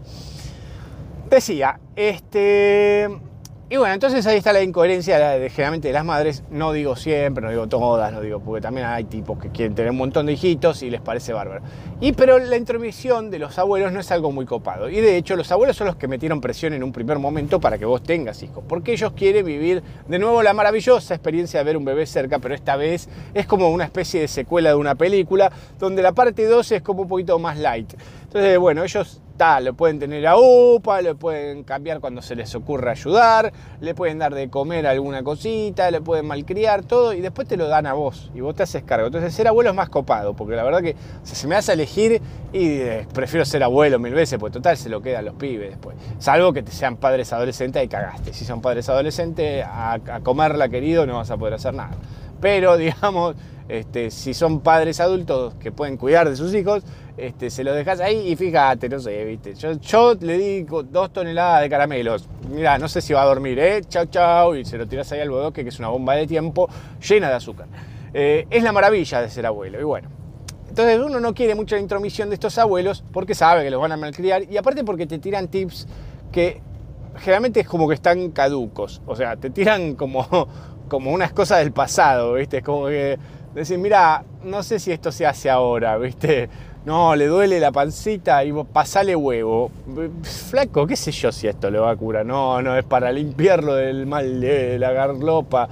Decía, 1.31 1.79
este 1.95 3.09
y 3.73 3.77
bueno, 3.77 3.95
entonces 3.95 4.27
ahí 4.27 4.39
está 4.39 4.53
la 4.53 4.65
incoherencia 4.65 5.17
generalmente 5.49 5.87
de 5.87 5.95
las 5.95 6.05
madres. 6.05 6.43
No 6.51 6.73
digo 6.73 6.97
siempre, 6.97 7.45
no 7.45 7.51
digo 7.51 7.69
todas, 7.69 8.13
no 8.13 8.21
digo, 8.21 8.41
porque 8.41 8.61
también 8.61 8.89
hay 8.89 9.05
tipos 9.05 9.39
que 9.39 9.51
quieren 9.51 9.77
tener 9.77 9.93
un 9.93 9.97
montón 9.97 10.27
de 10.27 10.33
hijitos 10.33 10.83
y 10.83 10.91
les 10.91 11.01
parece 11.01 11.33
bárbaro. 11.33 11.63
Y 12.01 12.11
pero 12.11 12.41
la 12.41 12.57
intromisión 12.57 13.31
de 13.31 13.39
los 13.39 13.61
abuelos 13.61 13.93
no 13.93 14.01
es 14.01 14.11
algo 14.11 14.33
muy 14.33 14.45
copado. 14.45 14.91
Y 14.91 14.97
de 14.97 15.17
hecho, 15.17 15.37
los 15.37 15.53
abuelos 15.53 15.77
son 15.77 15.87
los 15.87 15.95
que 15.95 16.09
metieron 16.09 16.41
presión 16.41 16.73
en 16.73 16.83
un 16.83 16.91
primer 16.91 17.21
momento 17.21 17.61
para 17.61 17.79
que 17.79 17.85
vos 17.85 18.03
tengas 18.03 18.43
hijos. 18.43 18.65
Porque 18.67 18.91
ellos 18.91 19.13
quieren 19.13 19.47
vivir 19.47 19.85
de 20.09 20.19
nuevo 20.19 20.43
la 20.43 20.53
maravillosa 20.53 21.15
experiencia 21.15 21.61
de 21.61 21.65
ver 21.65 21.77
un 21.77 21.85
bebé 21.85 22.07
cerca, 22.07 22.41
pero 22.41 22.57
esta 22.57 22.75
vez 22.75 23.09
es 23.35 23.47
como 23.47 23.71
una 23.71 23.85
especie 23.85 24.21
de 24.21 24.27
secuela 24.27 24.71
de 24.71 24.75
una 24.75 24.97
película, 24.97 25.53
donde 25.79 26.03
la 26.03 26.11
parte 26.11 26.45
2 26.45 26.73
es 26.73 26.83
como 26.83 27.03
un 27.03 27.09
poquito 27.09 27.39
más 27.39 27.57
light. 27.57 27.95
Entonces, 28.31 28.59
bueno, 28.61 28.85
ellos 28.85 29.21
lo 29.63 29.73
pueden 29.73 29.99
tener 29.99 30.27
a 30.27 30.37
UPA, 30.37 31.01
lo 31.01 31.17
pueden 31.17 31.65
cambiar 31.65 32.01
cuando 32.01 32.21
se 32.21 32.37
les 32.37 32.55
ocurra 32.55 32.93
ayudar, 32.93 33.53
le 33.81 33.95
pueden 33.95 34.19
dar 34.19 34.35
de 34.35 34.51
comer 34.51 34.87
alguna 34.87 35.23
cosita, 35.23 35.91
le 35.91 36.03
pueden 36.03 36.27
malcriar, 36.27 36.85
todo, 36.85 37.15
y 37.15 37.23
después 37.23 37.49
te 37.49 37.57
lo 37.57 37.67
dan 37.67 37.87
a 37.87 37.95
vos, 37.95 38.31
y 38.35 38.41
vos 38.41 38.55
te 38.55 38.65
haces 38.65 38.83
cargo. 38.83 39.07
Entonces 39.07 39.33
ser 39.33 39.49
abuelo 39.49 39.71
es 39.71 39.77
más 39.77 39.89
copado, 39.89 40.35
porque 40.35 40.57
la 40.57 40.63
verdad 40.63 40.83
que 40.83 40.95
si 41.23 41.35
se 41.35 41.49
me 41.49 41.57
hace 41.57 41.73
elegir, 41.73 42.21
y 42.53 42.81
eh, 42.81 43.07
prefiero 43.15 43.47
ser 43.47 43.63
abuelo 43.63 43.99
mil 43.99 44.13
veces, 44.13 44.39
porque 44.39 44.53
total 44.53 44.77
se 44.77 44.91
lo 44.91 45.01
quedan 45.01 45.25
los 45.25 45.35
pibes 45.35 45.71
después. 45.71 45.97
Salvo 46.19 46.53
que 46.53 46.63
te 46.63 46.71
sean 46.71 46.99
padres 46.99 47.33
adolescentes 47.33 47.83
y 47.83 47.89
cagaste. 47.89 48.35
Si 48.35 48.45
son 48.45 48.61
padres 48.61 48.91
adolescentes, 48.91 49.65
a, 49.65 49.95
a 49.95 50.21
comerla 50.21 50.69
querido 50.69 51.07
no 51.07 51.17
vas 51.17 51.31
a 51.31 51.39
poder 51.39 51.55
hacer 51.55 51.73
nada. 51.73 51.97
Pero 52.43 52.77
digamos, 52.77 53.37
este, 53.71 54.11
si 54.11 54.35
son 54.35 54.61
padres 54.61 54.99
adultos 55.01 55.55
que 55.55 55.71
pueden 55.71 55.97
cuidar 55.97 56.29
de 56.29 56.35
sus 56.35 56.53
hijos, 56.55 56.83
este, 57.21 57.51
se 57.51 57.65
los 57.65 57.75
dejas 57.75 58.01
ahí 58.01 58.33
y 58.33 58.37
fíjate, 58.37 58.89
no 58.89 58.99
sé, 58.99 59.25
¿viste? 59.25 59.55
Yo, 59.55 60.15
le 60.15 60.39
di 60.39 60.63
dos 60.63 61.13
toneladas 61.13 61.63
de 61.63 61.71
caramelos. 61.71 62.29
Mira, 62.49 62.79
no 62.79 62.89
sé 62.89 63.01
si 63.01 63.13
va 63.13 63.23
a 63.23 63.27
dormir, 63.27 63.59
¿eh? 63.59 63.83
Chau, 63.89 64.07
chau. 64.07 64.55
Y 64.55 64.65
se 64.65 64.79
lo 64.79 64.87
tiras 64.87 65.11
ahí 65.13 65.21
al 65.21 65.31
bodoque, 65.31 65.63
que 65.63 65.69
es 65.69 65.79
una 65.79 65.89
bomba 65.89 66.15
de 66.15 66.27
tiempo 66.27 66.69
llena 67.07 67.29
de 67.29 67.35
azúcar. 67.35 67.67
Eh, 68.13 68.47
es 68.51 68.63
la 68.63 68.73
maravilla 68.73 69.21
de 69.21 69.31
ser 69.31 69.47
abuelo. 69.47 69.81
Y 69.81 69.85
bueno, 69.85 70.09
Entonces 70.69 70.99
uno 70.99 71.21
no 71.21 71.35
quiere 71.35 71.55
mucha 71.55 71.79
intromisión 71.79 72.29
de 72.31 72.35
estos 72.35 72.59
abuelos 72.59 73.05
porque 73.13 73.35
sabe 73.35 73.65
que 73.65 73.71
los 73.71 73.81
van 73.81 73.93
a 73.93 73.97
malcriar 73.97 74.45
y 74.51 74.57
aparte 74.57 74.85
porque 74.85 75.07
te 75.07 75.19
tiran 75.19 75.49
tips 75.49 75.87
que 76.33 76.61
generalmente 77.17 77.61
es 77.61 77.69
como 77.69 77.89
que 77.89 77.95
están 77.95 78.31
caducos. 78.31 79.03
O 79.07 79.17
sea, 79.17 79.37
te 79.37 79.51
tiran 79.51 79.95
como, 79.95 80.49
como 80.89 81.13
unas 81.13 81.33
cosas 81.33 81.59
del 81.59 81.73
pasado, 81.73 82.35
¿viste? 82.35 82.59
Es 82.59 82.65
como 82.65 82.87
que 82.87 83.19
decir, 83.55 83.79
mira, 83.79 84.25
no 84.45 84.63
sé 84.63 84.79
si 84.79 84.93
esto 84.93 85.13
se 85.13 85.27
hace 85.27 85.51
ahora, 85.51 85.99
¿viste? 85.99 86.49
No, 86.85 87.15
le 87.15 87.27
duele 87.27 87.61
la 87.61 87.73
pancita 87.73 88.43
y 88.43 88.53
pasale 88.65 89.15
huevo. 89.15 89.71
Flaco, 90.23 90.87
qué 90.87 90.97
sé 90.97 91.13
yo 91.13 91.31
si 91.31 91.47
esto 91.47 91.71
le 91.71 91.79
va 91.79 91.91
a 91.91 91.97
curar. 91.97 92.25
No, 92.25 92.63
no, 92.63 92.75
es 92.75 92.85
para 92.85 93.13
limpiarlo 93.13 93.75
del 93.75 94.07
mal 94.07 94.41
de 94.41 94.79
la 94.79 94.91
garlopa. 94.91 95.69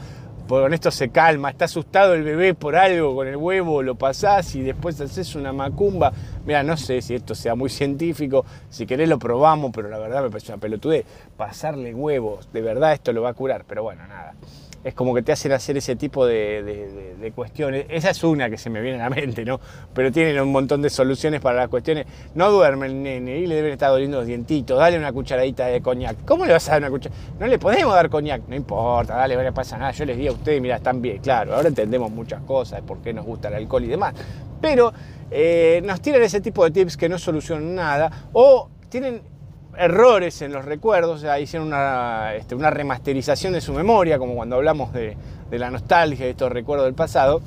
Con 0.47 0.73
esto 0.75 0.91
se 0.91 1.09
calma, 1.11 1.51
está 1.51 1.67
asustado 1.67 2.15
el 2.15 2.23
bebé 2.23 2.55
por 2.55 2.75
algo, 2.75 3.15
con 3.15 3.27
el 3.27 3.37
huevo 3.37 3.83
lo 3.83 3.97
pasás 3.97 4.55
y 4.55 4.63
después 4.63 4.99
haces 5.01 5.35
una 5.35 5.53
macumba. 5.53 6.13
Mira, 6.47 6.63
no 6.63 6.77
sé 6.77 7.03
si 7.03 7.15
esto 7.15 7.35
sea 7.35 7.55
muy 7.55 7.69
científico, 7.69 8.47
si 8.71 8.87
querés 8.87 9.11
lo 9.11 9.19
probamos, 9.19 9.73
pero 9.75 9.91
la 9.91 9.99
verdad 9.99 10.23
me 10.23 10.31
parece 10.31 10.53
una 10.53 10.61
pelotudez. 10.61 11.05
Pasarle 11.37 11.95
huevos, 11.95 12.51
de 12.53 12.63
verdad 12.63 12.95
esto 12.95 13.13
lo 13.13 13.23
va 13.23 13.31
a 13.31 13.35
curar, 13.35 13.65
pero 13.67 13.83
bueno, 13.83 14.07
nada 14.07 14.35
es 14.85 14.95
como 14.95 15.15
que 15.15 15.23
te 15.23 15.33
hacen 15.33 15.53
hacer 15.53 15.77
ese 15.77 15.97
tipo 15.97 16.27
de, 16.27 17.33
cuestiones. 17.35 17.87
Esa 17.89 18.11
es 18.11 18.25
una 18.25 18.49
que 18.49 18.57
se 18.57 18.71
me 18.71 18.81
viene 18.81 19.01
a 19.01 19.09
la 19.09 19.11
mente, 19.11 19.45
¿no? 19.45 19.61
Pero 19.93 20.11
tienen 20.11 20.41
un 20.41 20.53
montón 20.53 20.83
de 20.83 20.91
soluciones 20.91 21.41
para 21.41 21.59
las 21.59 21.69
cuestiones. 21.69 22.07
No 22.35 22.51
duerme 22.51 22.87
el 22.87 23.03
nene 23.03 23.39
y 23.39 23.47
le 23.47 23.57
deben 23.57 23.73
estar 23.73 23.91
doliendo 23.91 24.19
los 24.19 24.27
dientitos. 24.27 24.79
Dale 24.79 24.99
una 24.99 25.13
cucharadita 25.13 25.67
de 25.67 25.81
coñac. 25.81 26.25
¿Cómo 26.25 26.47
le 26.47 26.53
vas 26.53 26.69
a 26.69 26.73
dar 26.73 26.83
una 26.83 26.91
cucharadita? 26.91 27.33
No 27.39 27.47
le 27.47 27.59
podemos 27.59 27.95
dar 27.95 28.09
coñac. 28.09 28.43
No 28.49 28.57
importa, 28.57 29.17
dale, 29.17 29.37
no 29.37 29.43
le 29.43 29.53
pasa 29.53 29.77
nada. 29.79 29.91
Yo 29.93 30.05
les 30.05 30.17
di 30.17 30.27
a 30.27 30.33
ustedes, 30.33 30.61
mira, 30.61 30.77
están 30.77 31.03
bien. 31.03 31.19
Claro, 31.19 31.55
ahora 31.55 31.69
entendemos 31.69 32.11
muchas 32.11 32.43
cosas, 32.43 32.81
por 32.83 32.99
qué 33.03 33.13
nos 33.13 33.27
gusta 33.27 33.49
el 33.49 33.55
alcohol 33.55 33.85
y 33.85 33.89
demás. 33.89 34.15
Pero 34.61 34.93
eh, 35.31 35.83
nos 35.85 36.01
tiran 36.01 36.23
ese 36.23 36.41
tipo 36.41 36.65
de 36.65 36.71
tips 36.71 36.97
que 36.97 37.09
no 37.09 37.19
solucionan 37.19 37.75
nada 37.75 38.29
o 38.33 38.71
tienen 38.89 39.23
errores 39.79 40.43
en 40.43 40.53
los 40.53 40.65
recuerdos, 40.65 41.23
o 41.23 41.39
hicieron 41.39 41.73
este, 42.37 42.55
una, 42.55 42.71
remasterización 42.71 43.53
de 43.53 43.61
su 43.61 43.73
memoria, 43.73 44.19
como 44.19 44.35
cuando 44.35 44.57
hablamos 44.57 44.93
de, 44.93 45.17
la 45.51 45.71
nostalgia, 45.71 46.25
de 46.25 46.33
estos 46.33 46.51
recuerdos 46.51 46.87
del 46.87 46.95
pasado. 46.95 47.41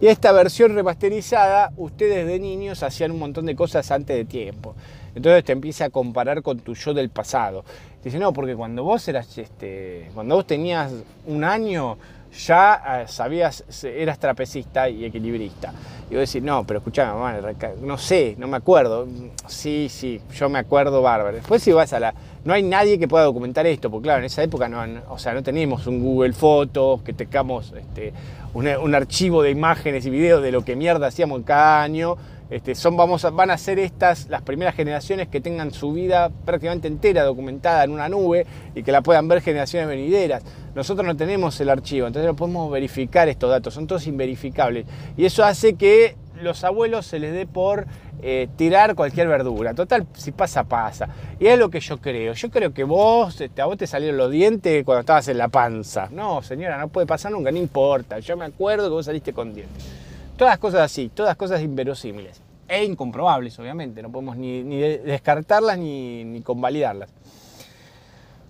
Y 0.00 0.06
esta 0.06 0.30
versión 0.32 0.74
remasterizada, 0.74 1.72
ustedes 1.76 2.26
de 2.26 2.38
niños 2.38 2.82
hacían 2.82 3.10
un 3.10 3.18
montón 3.18 3.46
de 3.46 3.56
cosas 3.56 3.90
antes 3.90 4.16
de 4.16 4.24
tiempo. 4.24 4.74
Entonces 5.14 5.44
te 5.44 5.52
empieza 5.52 5.86
a 5.86 5.90
comparar 5.90 6.42
con 6.42 6.60
tu 6.60 6.74
yo 6.74 6.94
del 6.94 7.10
pasado. 7.10 7.64
dice, 8.04 8.18
no, 8.18 8.32
porque 8.32 8.54
cuando 8.54 8.84
vos 8.84 9.06
eras, 9.08 9.38
este, 9.38 10.10
cuando 10.14 10.36
vos 10.36 10.46
tenías 10.46 10.92
un 11.26 11.42
año, 11.42 11.98
ya 12.32 13.02
eh, 13.02 13.08
sabías, 13.08 13.64
eras 13.84 14.18
trapecista 14.18 14.88
y 14.88 15.04
equilibrista. 15.04 15.72
Y 16.10 16.14
vos 16.14 16.26
decís, 16.26 16.42
no, 16.42 16.64
pero 16.64 16.78
escuchame, 16.78 17.12
mamá, 17.12 17.38
no 17.82 17.98
sé, 17.98 18.34
no 18.38 18.48
me 18.48 18.56
acuerdo. 18.56 19.06
Sí, 19.46 19.88
sí, 19.90 20.20
yo 20.34 20.48
me 20.48 20.58
acuerdo 20.58 21.02
bárbaro. 21.02 21.36
Después 21.36 21.62
si 21.62 21.72
vas 21.72 21.92
a 21.92 22.00
la... 22.00 22.14
No 22.44 22.54
hay 22.54 22.62
nadie 22.62 22.98
que 22.98 23.06
pueda 23.06 23.24
documentar 23.24 23.66
esto, 23.66 23.90
porque 23.90 24.04
claro, 24.04 24.20
en 24.20 24.24
esa 24.24 24.42
época 24.42 24.68
no, 24.68 24.82
o 25.10 25.18
sea, 25.18 25.34
no 25.34 25.42
teníamos 25.42 25.86
un 25.86 26.00
Google 26.02 26.32
Fotos, 26.32 27.02
que 27.02 27.12
tengamos 27.12 27.74
este, 27.76 28.14
un, 28.54 28.94
archivo 28.94 29.42
de 29.42 29.50
imágenes 29.50 30.06
y 30.06 30.10
videos 30.10 30.42
de 30.42 30.50
lo 30.50 30.64
que 30.64 30.76
mierda 30.76 31.08
hacíamos 31.08 31.42
cada 31.44 31.82
año. 31.82 32.16
Este, 32.50 32.74
son, 32.74 32.96
vamos 32.96 33.26
van 33.34 33.50
a 33.50 33.58
ser 33.58 33.78
estas 33.78 34.28
las 34.28 34.40
primeras 34.40 34.74
generaciones 34.74 35.28
que 35.28 35.40
tengan 35.40 35.70
su 35.70 35.92
vida 35.92 36.30
prácticamente 36.46 36.88
entera 36.88 37.24
documentada 37.24 37.84
en 37.84 37.90
una 37.90 38.08
nube 38.08 38.46
y 38.74 38.82
que 38.82 38.90
la 38.90 39.02
puedan 39.02 39.28
ver 39.28 39.42
generaciones 39.42 39.88
venideras. 39.88 40.42
Nosotros 40.74 41.06
no 41.06 41.16
tenemos 41.16 41.60
el 41.60 41.68
archivo, 41.68 42.06
entonces 42.06 42.26
no 42.26 42.36
podemos 42.36 42.70
verificar 42.70 43.28
estos 43.28 43.50
datos, 43.50 43.74
son 43.74 43.86
todos 43.86 44.06
inverificables. 44.06 44.86
Y 45.16 45.26
eso 45.26 45.44
hace 45.44 45.74
que 45.74 46.16
los 46.40 46.64
abuelos 46.64 47.06
se 47.06 47.18
les 47.18 47.32
dé 47.32 47.46
por 47.46 47.86
eh, 48.22 48.48
tirar 48.56 48.94
cualquier 48.94 49.28
verdura. 49.28 49.74
Total, 49.74 50.06
si 50.14 50.32
pasa, 50.32 50.64
pasa. 50.64 51.08
Y 51.38 51.46
es 51.46 51.58
lo 51.58 51.68
que 51.68 51.80
yo 51.80 51.98
creo. 51.98 52.32
Yo 52.32 52.50
creo 52.50 52.72
que 52.72 52.84
vos, 52.84 53.40
este, 53.40 53.60
a 53.60 53.66
vos 53.66 53.76
te 53.76 53.86
salieron 53.86 54.16
los 54.16 54.30
dientes 54.30 54.84
cuando 54.84 55.00
estabas 55.00 55.28
en 55.28 55.38
la 55.38 55.48
panza. 55.48 56.08
No, 56.10 56.42
señora, 56.42 56.78
no 56.78 56.88
puede 56.88 57.06
pasar 57.06 57.32
nunca, 57.32 57.50
no 57.50 57.58
importa. 57.58 58.18
Yo 58.20 58.36
me 58.36 58.44
acuerdo 58.44 58.84
que 58.84 58.94
vos 58.94 59.04
saliste 59.04 59.32
con 59.32 59.52
dientes. 59.52 60.07
Todas 60.38 60.56
cosas 60.58 60.82
así, 60.82 61.10
todas 61.12 61.36
cosas 61.36 61.60
inverosímiles. 61.60 62.40
E 62.68 62.84
incomprobables, 62.84 63.58
obviamente. 63.58 64.00
No 64.02 64.12
podemos 64.12 64.36
ni, 64.36 64.62
descartarlas 64.62 65.76
ni, 65.76 66.24
ni 66.24 66.42
convalidarlas. 66.42 67.10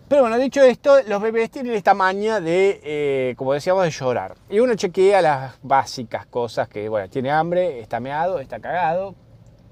Pero 0.07 0.23
bueno, 0.23 0.39
dicho 0.39 0.63
esto, 0.63 1.03
los 1.07 1.21
bebés 1.21 1.51
tienen 1.51 1.75
esta 1.75 1.95
maña 1.95 2.41
de, 2.41 2.81
eh, 2.83 3.35
como 3.37 3.55
decíamos, 3.55 3.85
de 3.85 3.91
llorar. 3.91 4.35
Y 4.51 4.61
uno 4.61 4.75
chequea 4.75 5.23
las 5.23 5.55
básicas 5.63 6.27
cosas 6.27 6.69
que, 6.69 6.89
bueno, 6.89 7.09
tiene 7.09 7.31
hambre, 7.31 7.81
está 7.81 8.01
meado, 8.01 8.39
está 8.39 8.61
cagado, 8.61 9.15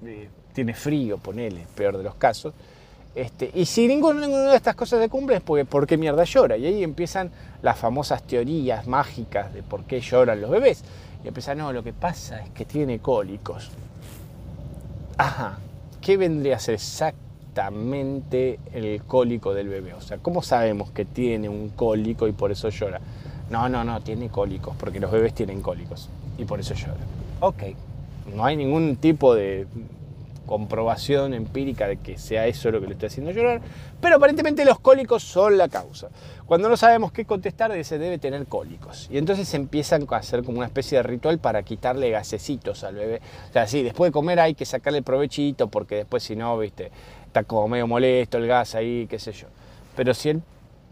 eh, 0.05 0.29
tiene 0.53 0.75
frío, 0.75 1.19
ponele, 1.19 1.67
peor 1.75 1.99
de 1.99 2.05
los 2.05 2.15
casos. 2.15 2.55
Este, 3.15 3.51
y 3.55 3.65
si 3.65 3.89
ninguna, 3.89 4.27
de 4.27 4.57
estas 4.57 4.75
cosas 4.75 5.01
se 5.01 5.09
cumple 5.09 5.37
es 5.37 5.43
porque 5.43 5.65
por 5.65 5.87
qué 5.87 5.97
mierda 5.97 6.25
llora. 6.25 6.57
Y 6.57 6.67
ahí 6.67 6.83
empiezan 6.83 7.31
las 7.63 7.79
famosas 7.79 8.23
teorías 8.23 8.87
mágicas 8.87 9.53
de 9.55 9.63
por 9.63 9.85
qué 9.85 10.01
lloran 10.01 10.41
los 10.43 10.51
bebés. 10.51 10.83
Y 11.27 11.29
empiezan, 11.29 11.59
no, 11.59 11.73
lo 11.73 11.83
que 11.83 11.93
pasa 11.93 12.41
es 12.41 12.51
que 12.51 12.65
tiene 12.65 13.01
cólicos. 13.01 13.73
Ajá, 15.19 15.59
¿qué 16.01 16.17
vendría 16.17 16.55
a 16.55 16.61
ser 16.61 16.77
exactamente? 16.77 17.27
el 18.73 19.03
cólico 19.09 19.53
del 19.53 19.69
bebé. 19.69 19.95
O 19.95 20.01
sea, 20.01 20.19
¿cómo 20.19 20.41
sabemos 20.41 20.93
que 20.93 21.05
tiene 21.05 21.49
un 21.49 21.71
cólico 21.71 22.29
y 22.29 22.33
por 22.33 22.53
eso 22.53 22.69
llora? 22.69 23.01
No, 23.51 23.69
no, 23.69 23.83
no, 23.83 24.01
tiene 24.03 24.29
cólicos, 24.29 24.77
porque 24.79 25.01
los 25.01 25.11
bebés 25.11 25.35
tienen 25.35 25.63
cólicos 25.63 26.09
y 26.39 26.45
por 26.45 26.61
eso 26.61 26.75
llora. 26.75 27.01
Ok, 27.41 27.63
no 28.33 28.45
hay 28.45 28.57
ningún 28.57 28.95
tipo 28.95 29.35
de 29.35 29.67
comprobación 30.47 31.35
empírica 31.35 31.87
de 31.89 31.97
que 31.99 32.19
sea 32.19 32.47
eso 32.47 32.71
lo 32.71 32.81
que 32.81 32.87
le 32.87 32.93
está 32.95 33.09
haciendo 33.09 33.33
llorar, 33.33 33.61
pero 34.01 34.17
aparentemente 34.17 34.65
los 34.65 34.79
cólicos 34.81 35.23
son 35.23 35.59
la 35.59 35.69
causa. 35.69 36.09
Cuando 36.47 36.69
no 36.69 36.77
sabemos 36.77 37.13
qué 37.13 37.25
contestar, 37.25 37.73
se 37.85 37.99
debe 37.99 38.19
tener 38.19 38.47
cólicos. 38.47 39.09
Y 39.11 39.19
entonces 39.19 39.53
empiezan 39.55 40.07
a 40.09 40.17
hacer 40.17 40.45
como 40.45 40.59
una 40.59 40.67
especie 40.67 40.99
de 40.99 41.03
ritual 41.03 41.39
para 41.39 41.63
quitarle 41.63 42.11
gasecitos 42.11 42.85
al 42.85 42.95
bebé. 42.95 43.21
O 43.51 43.53
sea, 43.53 43.67
sí, 43.67 43.83
después 43.83 44.09
de 44.09 44.13
comer 44.13 44.41
hay 44.41 44.55
que 44.55 44.65
sacarle 44.65 45.03
provechito 45.03 45.69
porque 45.69 45.97
después 45.97 46.23
si 46.23 46.37
no, 46.37 46.57
viste, 46.59 46.91
está 47.27 47.43
como 47.45 47.69
medio 47.69 47.87
molesto 47.87 48.39
el 48.39 48.47
gas 48.47 48.75
ahí, 48.75 49.07
qué 49.11 49.19
sé 49.19 49.33
yo. 49.33 49.49
Pero 49.97 50.15
si 50.15 50.29
el 50.29 50.43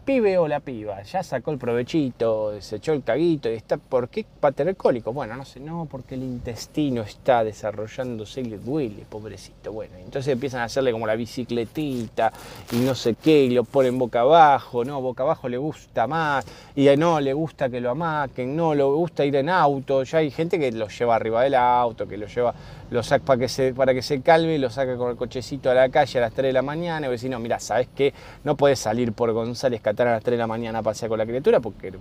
pibe 0.05 0.37
o 0.37 0.47
la 0.47 0.59
piba 0.59 1.01
ya 1.01 1.23
sacó 1.23 1.51
el 1.51 1.57
provechito, 1.57 2.61
se 2.61 2.75
echó 2.75 2.93
el 2.93 3.03
caguito 3.03 3.49
y 3.49 3.55
está, 3.55 3.77
¿por 3.77 4.07
qué 4.07 4.25
va 4.43 4.49
a 4.49 4.51
tener 4.51 4.75
cólico? 4.75 5.11
Bueno, 5.11 5.35
no 5.35 5.45
sé, 5.45 5.59
no, 5.59 5.87
porque 5.89 6.13
el 6.13 6.21
intestino 6.21 7.01
está 7.01 7.43
desarrollándose 7.43 8.41
y 8.41 8.45
le 8.45 8.57
duele, 8.59 9.03
pobrecito. 9.09 9.73
Bueno, 9.73 9.95
entonces 9.97 10.31
empiezan 10.31 10.61
a 10.61 10.65
hacerle 10.65 10.91
como 10.91 11.07
la 11.07 11.15
bicicletita 11.15 12.31
y 12.71 12.77
no 12.77 12.93
sé 12.93 13.15
qué, 13.15 13.45
y 13.45 13.49
lo 13.49 13.63
ponen 13.63 13.97
boca 13.97 14.21
abajo, 14.21 14.85
no, 14.85 15.01
boca 15.01 15.23
abajo 15.23 15.49
le 15.49 15.57
gusta 15.57 16.05
más, 16.05 16.45
y 16.75 16.87
no, 16.97 17.19
le 17.19 17.33
gusta 17.33 17.69
que 17.69 17.81
lo 17.81 17.89
amaquen, 17.89 18.55
no, 18.55 18.75
le 18.75 18.83
gusta 18.83 19.25
ir 19.25 19.35
en 19.35 19.49
auto, 19.49 20.03
ya 20.03 20.19
hay 20.19 20.29
gente 20.29 20.59
que 20.59 20.71
lo 20.71 20.87
lleva 20.87 21.15
arriba 21.15 21.41
del 21.43 21.55
auto, 21.55 22.07
que 22.07 22.17
lo 22.17 22.27
lleva 22.27 22.53
lo 22.91 23.03
saca 23.03 23.25
para 23.25 23.39
que 23.39 23.49
se, 23.49 23.73
para 23.73 23.93
que 23.93 24.01
se 24.01 24.21
calve, 24.21 24.57
lo 24.59 24.69
saca 24.69 24.95
con 24.97 25.09
el 25.09 25.17
cochecito 25.17 25.71
a 25.71 25.73
la 25.73 25.89
calle 25.89 26.19
a 26.19 26.21
las 26.21 26.33
3 26.33 26.49
de 26.49 26.53
la 26.53 26.61
mañana 26.61 27.07
y 27.07 27.09
decís, 27.09 27.29
no, 27.29 27.39
mira, 27.39 27.59
¿sabes 27.59 27.87
qué? 27.95 28.13
No 28.43 28.55
puedes 28.55 28.79
salir 28.79 29.13
por 29.13 29.31
González 29.31 29.81
Catán 29.81 30.07
a 30.07 30.11
las 30.11 30.23
3 30.23 30.33
de 30.33 30.37
la 30.37 30.47
mañana 30.47 30.79
a 30.79 30.83
pasear 30.83 31.09
con 31.09 31.17
la 31.17 31.25
criatura 31.25 31.59
porque 31.59 31.91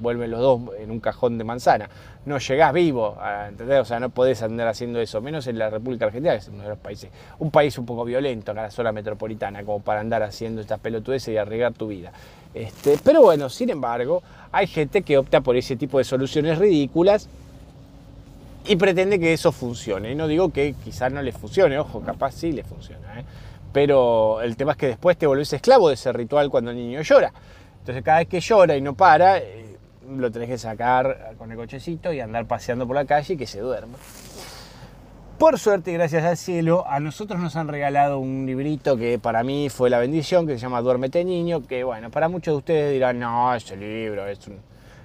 vuelven 0.00 0.30
los 0.30 0.40
dos 0.40 0.60
en 0.78 0.90
un 0.90 1.00
cajón 1.00 1.38
de 1.38 1.44
manzana. 1.44 1.88
No 2.26 2.38
llegás 2.38 2.72
vivo, 2.72 3.16
¿entendés? 3.48 3.80
O 3.80 3.84
sea, 3.84 4.00
no 4.00 4.10
podés 4.10 4.42
andar 4.42 4.68
haciendo 4.68 5.00
eso, 5.00 5.20
menos 5.20 5.46
en 5.46 5.58
la 5.58 5.70
República 5.70 6.06
Argentina, 6.06 6.32
que 6.32 6.38
es 6.38 6.48
uno 6.48 6.62
de 6.62 6.68
los 6.70 6.78
países, 6.78 7.10
un 7.38 7.50
país 7.50 7.76
un 7.78 7.86
poco 7.86 8.04
violento, 8.04 8.52
acá 8.52 8.62
la 8.62 8.70
zona 8.70 8.92
metropolitana, 8.92 9.64
como 9.64 9.80
para 9.80 10.00
andar 10.00 10.22
haciendo 10.22 10.60
estas 10.60 10.80
pelotudeces 10.80 11.34
y 11.34 11.36
arriesgar 11.36 11.72
tu 11.72 11.88
vida. 11.88 12.12
Este, 12.54 12.98
pero 13.02 13.22
bueno, 13.22 13.48
sin 13.48 13.70
embargo, 13.70 14.22
hay 14.50 14.66
gente 14.66 15.02
que 15.02 15.16
opta 15.18 15.40
por 15.40 15.56
ese 15.56 15.76
tipo 15.76 15.98
de 15.98 16.04
soluciones 16.04 16.58
ridículas 16.58 17.28
y 18.66 18.76
pretende 18.76 19.18
que 19.18 19.32
eso 19.32 19.52
funcione. 19.52 20.12
Y 20.12 20.14
no 20.14 20.28
digo 20.28 20.50
que 20.50 20.74
quizás 20.84 21.12
no 21.12 21.22
le 21.22 21.32
funcione, 21.32 21.78
ojo, 21.78 22.00
capaz 22.00 22.32
sí 22.32 22.52
le 22.52 22.64
funciona. 22.64 23.20
¿eh? 23.20 23.24
Pero 23.72 24.40
el 24.42 24.56
tema 24.56 24.72
es 24.72 24.78
que 24.78 24.86
después 24.86 25.16
te 25.16 25.26
volvés 25.26 25.52
esclavo 25.52 25.88
de 25.88 25.94
ese 25.94 26.12
ritual 26.12 26.50
cuando 26.50 26.70
el 26.70 26.76
niño 26.76 27.02
llora. 27.02 27.32
Entonces 27.80 28.04
cada 28.04 28.18
vez 28.18 28.28
que 28.28 28.40
llora 28.40 28.76
y 28.76 28.80
no 28.80 28.94
para, 28.94 29.38
eh, 29.38 29.76
lo 30.08 30.30
tenés 30.30 30.48
que 30.48 30.58
sacar 30.58 31.34
con 31.38 31.50
el 31.50 31.56
cochecito 31.56 32.12
y 32.12 32.20
andar 32.20 32.46
paseando 32.46 32.86
por 32.86 32.94
la 32.94 33.04
calle 33.04 33.34
y 33.34 33.36
que 33.36 33.46
se 33.46 33.60
duerma. 33.60 33.98
Por 35.38 35.58
suerte 35.58 35.92
gracias 35.92 36.22
al 36.22 36.36
cielo, 36.36 36.84
a 36.86 37.00
nosotros 37.00 37.40
nos 37.40 37.56
han 37.56 37.66
regalado 37.66 38.20
un 38.20 38.46
librito 38.46 38.96
que 38.96 39.18
para 39.18 39.42
mí 39.42 39.70
fue 39.70 39.90
la 39.90 39.98
bendición, 39.98 40.46
que 40.46 40.52
se 40.52 40.60
llama 40.60 40.80
Duérmete 40.82 41.24
Niño, 41.24 41.66
que 41.66 41.82
bueno, 41.82 42.10
para 42.10 42.28
muchos 42.28 42.54
de 42.54 42.58
ustedes 42.58 42.92
dirán, 42.92 43.18
no, 43.18 43.52
ese 43.52 43.76
libro 43.76 44.24
es 44.28 44.46
un 44.46 44.58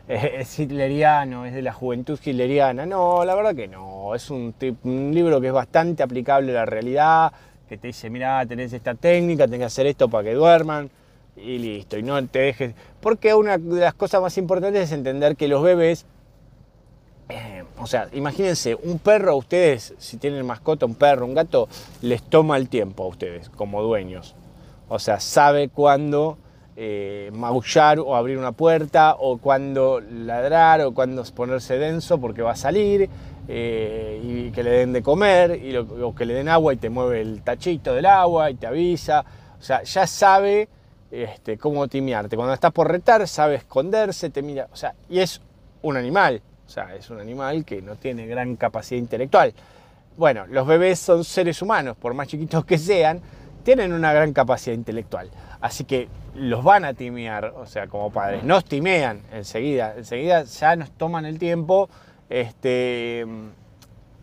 es 0.08 0.58
hitleriano, 0.58 1.46
es 1.46 1.54
de 1.54 1.62
la 1.62 1.74
juventud 1.74 2.20
hitleriana. 2.24 2.86
No, 2.86 3.26
la 3.26 3.36
verdad 3.36 3.56
que 3.56 3.67
no. 3.67 4.15
Es 4.15 4.30
un, 4.30 4.54
un, 4.84 5.13
libro 5.13 5.41
que 5.41 5.48
es 5.48 5.54
bastante 5.54 6.04
aplicable 6.04 6.52
a 6.52 6.62
la 6.62 6.65
realidad, 6.65 7.34
que 7.67 7.78
te 7.78 7.88
dice, 7.88 8.10
mira, 8.10 8.46
tenés 8.46 8.72
esta 8.74 8.96
técnica, 8.96 9.46
tenés 9.46 9.60
que 9.60 9.65
hacer 9.65 9.88
esto 9.88 10.08
para 10.10 10.24
que 10.24 10.34
duerman 10.34 10.89
y 11.36 11.58
listo. 11.58 11.98
Y 11.98 12.04
no 12.04 12.26
te 12.28 12.39
dejes. 12.39 12.74
Porque 13.02 13.34
una 13.34 13.58
de 13.58 13.82
las 13.82 13.93
cosas 13.93 14.22
más 14.22 14.38
importantes 14.38 14.84
es 14.84 14.91
entender 14.91 15.36
que 15.36 15.48
los 15.48 15.62
bebés, 15.62 16.06
eh, 17.30 17.65
O 17.78 17.88
sea, 17.88 18.08
imagínense, 18.13 18.76
un 18.76 19.00
perro 19.00 19.34
a 19.34 19.36
ustedes, 19.36 19.93
si 19.98 20.17
tienen 20.17 20.46
mascota, 20.46 20.86
un 20.86 20.96
perro, 20.96 21.26
un 21.26 21.34
gato, 21.34 21.67
les 22.02 22.24
toma 22.24 22.56
el 22.56 22.70
tiempo 22.70 23.04
a 23.04 23.08
ustedes 23.08 23.50
como 23.50 23.82
dueños. 23.82 24.36
O 24.88 25.00
sea, 25.00 25.20
sabe 25.20 25.67
cuándo 25.67 26.38
eh, 26.79 27.31
maullar 27.33 27.97
o 27.97 28.15
abrir 28.15 28.37
una 28.37 28.51
puerta, 28.51 29.15
o 29.17 29.39
cuándo 29.39 29.99
ladrar, 29.99 30.81
o 30.81 30.93
cuándo 30.93 31.23
ponerse 31.35 31.79
denso 31.79 32.21
porque 32.21 32.43
va 32.43 32.51
a 32.51 32.55
salir, 32.55 33.09
eh, 33.47 34.21
y 34.23 34.51
que 34.51 34.61
le 34.61 34.69
den 34.69 34.93
de 34.93 35.01
comer, 35.01 35.59
y 35.59 35.75
o 35.75 36.13
que 36.13 36.23
le 36.23 36.35
den 36.35 36.47
agua 36.47 36.75
y 36.75 36.77
te 36.77 36.91
mueve 36.91 37.21
el 37.21 37.41
tachito 37.41 37.95
del 37.95 38.05
agua 38.05 38.51
y 38.51 38.55
te 38.55 38.67
avisa. 38.67 39.25
O 39.59 39.63
sea, 39.63 39.81
ya 39.81 40.05
sabe 40.05 40.69
este, 41.09 41.57
cómo 41.57 41.87
timiarte. 41.87 42.35
Cuando 42.35 42.53
estás 42.53 42.71
por 42.71 42.91
retar, 42.91 43.27
sabe 43.27 43.55
esconderse, 43.55 44.29
te 44.29 44.43
mira. 44.43 44.67
O 44.71 44.75
sea, 44.75 44.93
y 45.09 45.17
es 45.17 45.41
un 45.81 45.97
animal. 45.97 46.43
O 46.67 46.69
sea, 46.69 46.93
es 46.93 47.09
un 47.09 47.19
animal 47.19 47.65
que 47.65 47.81
no 47.81 47.95
tiene 47.95 48.27
gran 48.27 48.55
capacidad 48.55 48.99
intelectual. 48.99 49.51
Bueno, 50.15 50.45
los 50.45 50.67
bebés 50.67 50.99
son 50.99 51.23
seres 51.23 51.59
humanos, 51.63 51.97
por 51.97 52.13
más 52.13 52.27
chiquitos 52.27 52.65
que 52.65 52.77
sean, 52.77 53.19
tienen 53.63 53.93
una 53.93 54.13
gran 54.13 54.31
capacidad 54.31 54.75
intelectual. 54.75 55.31
Así 55.62 55.84
que 55.84 56.08
los 56.36 56.63
van 56.63 56.86
a 56.86 56.93
timear, 56.93 57.54
o 57.58 57.65
sea, 57.65 57.88
como 57.88 58.12
padres. 58.12 58.43
Nos 58.43 58.65
timean 58.65 59.22
enseguida. 59.32 59.96
Enseguida 59.98 60.43
ya 60.43 60.76
nos 60.76 60.91
toman 60.91 61.26
el 61.26 61.39
tiempo 61.39 61.89
este, 62.30 63.26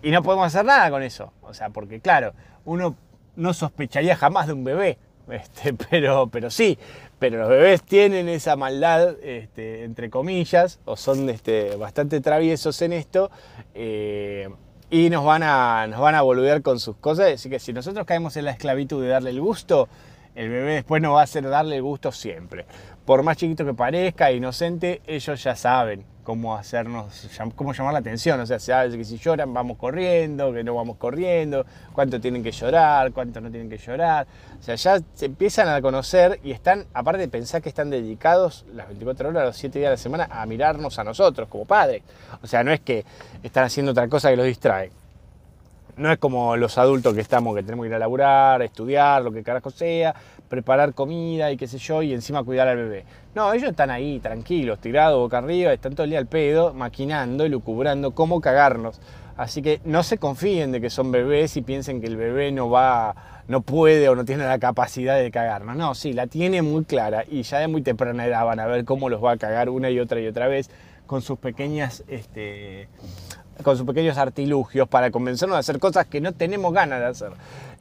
y 0.03 0.11
no 0.11 0.23
podemos 0.23 0.47
hacer 0.47 0.64
nada 0.64 0.90
con 0.90 1.03
eso. 1.03 1.33
O 1.42 1.55
sea, 1.55 1.70
porque 1.70 2.01
claro, 2.01 2.33
uno 2.64 2.97
no 3.37 3.53
sospecharía 3.53 4.16
jamás 4.16 4.47
de 4.47 4.53
un 4.53 4.64
bebé. 4.64 4.99
Este, 5.29 5.73
pero, 5.90 6.29
pero 6.29 6.51
sí, 6.51 6.79
pero 7.18 7.38
los 7.38 7.49
bebés 7.49 7.83
tienen 7.83 8.29
esa 8.29 8.57
maldad, 8.57 9.16
este, 9.23 9.85
entre 9.85 10.11
comillas, 10.11 10.81
o 10.85 10.97
son 10.97 11.29
este, 11.31 11.77
bastante 11.77 12.20
traviesos 12.20 12.81
en 12.83 12.92
esto, 12.92 13.31
eh, 13.75 14.49
y 14.90 15.09
nos 15.11 15.25
van, 15.25 15.42
a, 15.42 15.87
nos 15.88 15.99
van 16.01 16.14
a 16.14 16.23
boludear 16.23 16.62
con 16.62 16.79
sus 16.79 16.97
cosas. 16.97 17.33
Así 17.33 17.49
que 17.49 17.59
si 17.59 17.73
nosotros 17.73 18.07
caemos 18.07 18.37
en 18.37 18.44
la 18.44 18.53
esclavitud 18.53 19.03
de 19.03 19.09
darle 19.09 19.31
el 19.31 19.40
gusto, 19.40 19.88
el 20.35 20.49
bebé 20.49 20.75
después 20.75 21.01
no 21.01 21.12
va 21.12 21.20
a 21.20 21.25
hacer 21.25 21.49
darle 21.49 21.81
gusto 21.81 22.12
siempre. 22.12 22.66
Por 23.05 23.23
más 23.23 23.37
chiquito 23.37 23.64
que 23.64 23.75
parezca, 23.75 24.33
inocente, 24.33 25.03
ellos 25.07 25.42
ya 25.42 25.55
saben 25.55 26.05
cómo 26.25 26.57
hacernos, 26.57 27.29
cómo 27.55 27.73
llamar 27.73 27.92
la 27.92 27.99
atención. 28.01 28.40
O 28.40 28.47
sea, 28.47 28.59
sabe 28.59 28.97
que 28.97 29.05
si 29.05 29.18
lloran 29.18 29.53
vamos 29.53 29.77
corriendo, 29.77 30.53
que 30.53 30.64
no 30.64 30.75
vamos 30.75 30.97
corriendo, 30.97 31.64
cuánto 31.92 32.20
tienen 32.20 32.42
que 32.42 32.51
llorar, 32.51 33.12
cuánto 33.12 33.40
no 33.40 33.51
tienen 33.51 33.68
que 33.68 33.79
llorar. 33.79 34.27
O 34.59 34.62
sea, 34.62 34.75
ya 34.75 34.99
se 35.14 35.27
empiezan 35.27 35.68
a 35.68 35.81
conocer 35.81 36.40
y 36.42 36.51
están, 36.51 36.87
aparte 36.94 37.20
de 37.20 37.29
pensar 37.29 37.62
que 37.62 37.68
están 37.68 37.90
dedicados 37.90 38.64
las 38.73 38.88
24 38.88 39.29
horas, 39.29 39.44
los 39.44 39.57
7 39.57 39.79
días 39.79 39.90
de 39.90 39.94
la 39.94 39.99
semana, 39.99 40.29
a 40.31 40.47
mirarnos 40.47 40.99
a 40.99 41.05
nosotros 41.05 41.49
como 41.49 41.66
padres. 41.66 42.03
O 42.42 42.47
sea, 42.47 42.64
no 42.64 42.73
es 42.73 42.81
que 42.81 43.05
están 43.42 43.64
haciendo 43.64 43.92
otra 43.92 44.09
cosa 44.09 44.31
que 44.31 44.37
los 44.37 44.47
distrae. 44.47 44.90
No 45.96 46.11
es 46.11 46.18
como 46.18 46.57
los 46.57 46.76
adultos 46.78 47.14
que 47.14 47.20
estamos, 47.20 47.54
que 47.54 47.62
tenemos 47.62 47.85
que 47.85 47.88
ir 47.88 47.94
a 47.94 47.98
laburar, 47.98 48.62
estudiar, 48.62 49.22
lo 49.22 49.33
que 49.33 49.42
carajo 49.42 49.70
sea, 49.70 50.14
preparar 50.48 50.94
comida 50.94 51.52
y 51.52 51.57
qué 51.57 51.66
sé 51.66 51.78
yo, 51.78 52.02
y 52.02 52.12
encima 52.12 52.42
cuidar 52.42 52.68
al 52.68 52.76
bebé. 52.76 53.04
No, 53.35 53.52
ellos 53.52 53.70
están 53.70 53.90
ahí, 53.90 54.18
tranquilos, 54.20 54.80
tirados 54.80 55.18
boca 55.18 55.38
arriba, 55.38 55.72
están 55.72 55.94
todo 55.94 56.04
el 56.04 56.11
día 56.11 56.18
al 56.18 56.26
pedo, 56.26 56.74
maquinando 56.74 57.46
y 57.46 57.48
lucubrando 57.48 58.12
cómo 58.12 58.40
cagarnos. 58.40 59.00
Así 59.37 59.62
que 59.62 59.80
no 59.85 60.02
se 60.02 60.18
confíen 60.18 60.70
de 60.70 60.80
que 60.80 60.90
son 60.90 61.11
bebés 61.11 61.57
y 61.57 61.62
piensen 61.62 62.00
que 62.00 62.07
el 62.07 62.16
bebé 62.16 62.52
no 62.52 62.70
va, 62.70 63.42
no 63.48 63.62
puede 63.62 64.09
o 64.09 64.14
no 64.14 64.24
tiene 64.24 64.44
la 64.44 64.59
capacidad 64.59 65.16
de 65.16 65.30
cagarnos. 65.30 65.76
No, 65.76 65.94
sí, 65.94 66.12
la 66.12 66.28
tiene 66.28 66.62
muy 66.62 66.85
clara 66.85 67.24
y 67.28 67.42
ya 67.42 67.59
de 67.59 67.66
muy 67.66 67.83
temprana 67.83 68.26
edad 68.26 68.44
van 68.44 68.61
a 68.61 68.66
ver 68.66 68.85
cómo 68.85 69.09
los 69.09 69.22
va 69.22 69.33
a 69.33 69.37
cagar 69.37 69.68
una 69.70 69.90
y 69.90 69.98
otra 69.98 70.20
y 70.20 70.26
otra 70.28 70.46
vez 70.46 70.70
con 71.07 71.20
sus 71.20 71.38
pequeñas 71.38 72.04
este, 72.09 72.88
con 73.62 73.76
sus 73.76 73.86
pequeños 73.86 74.18
artilugios 74.18 74.88
para 74.88 75.10
convencernos 75.10 75.56
de 75.56 75.60
hacer 75.60 75.78
cosas 75.78 76.06
que 76.06 76.20
no 76.20 76.32
tenemos 76.32 76.72
ganas 76.72 77.00
de 77.00 77.06
hacer. 77.06 77.32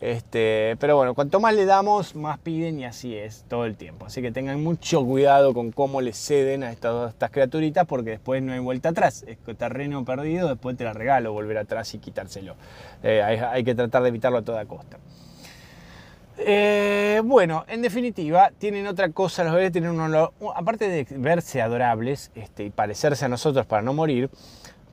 Este, 0.01 0.75
pero 0.79 0.97
bueno, 0.97 1.13
cuanto 1.13 1.39
más 1.39 1.55
le 1.55 1.65
damos, 1.65 2.13
más 2.15 2.38
piden 2.38 2.79
y 2.79 2.86
así 2.86 3.15
es 3.15 3.45
todo 3.47 3.65
el 3.65 3.77
tiempo. 3.77 4.05
Así 4.05 4.21
que 4.21 4.31
tengan 4.31 4.62
mucho 4.62 5.03
cuidado 5.05 5.53
con 5.53 5.71
cómo 5.71 6.01
le 6.01 6.12
ceden 6.12 6.63
a 6.63 6.71
estas, 6.71 7.12
estas 7.12 7.31
criaturitas 7.31 7.88
porque 7.88 8.12
después 8.12 8.43
no 8.43 8.51
hay 8.51 8.59
vuelta 8.59 8.89
atrás. 8.89 9.23
Es 9.27 9.38
terreno 9.57 10.03
perdido, 10.03 10.49
después 10.49 10.75
te 10.75 10.83
la 10.83 10.93
regalo 10.93 11.31
volver 11.31 11.57
atrás 11.57 11.93
y 11.93 11.99
quitárselo. 11.99 12.55
Eh, 13.01 13.21
hay, 13.21 13.63
que 13.63 13.75
tratar 13.75 14.03
de 14.03 14.09
evitarlo 14.09 14.39
a 14.39 14.41
toda 14.41 14.65
costa. 14.65 14.97
Eh, 16.38 17.21
bueno, 17.23 17.63
en 17.67 17.81
definitiva, 17.81 18.51
tienen 18.57 18.88
otra 18.88 19.09
cosa, 19.09 19.43
los 19.43 19.53
bebés 19.53 19.71
tienen 19.71 19.91
un 19.91 20.01
olor, 20.01 20.33
aparte 20.55 20.89
de 20.89 21.05
verse 21.17 21.62
adorables 21.62 22.31
este, 22.36 22.65
y 22.65 22.69
parecerse 22.71 23.23
a 23.23 23.29
nosotros 23.29 23.65
para 23.65 23.83
no 23.83 23.93
morir, 23.93 24.29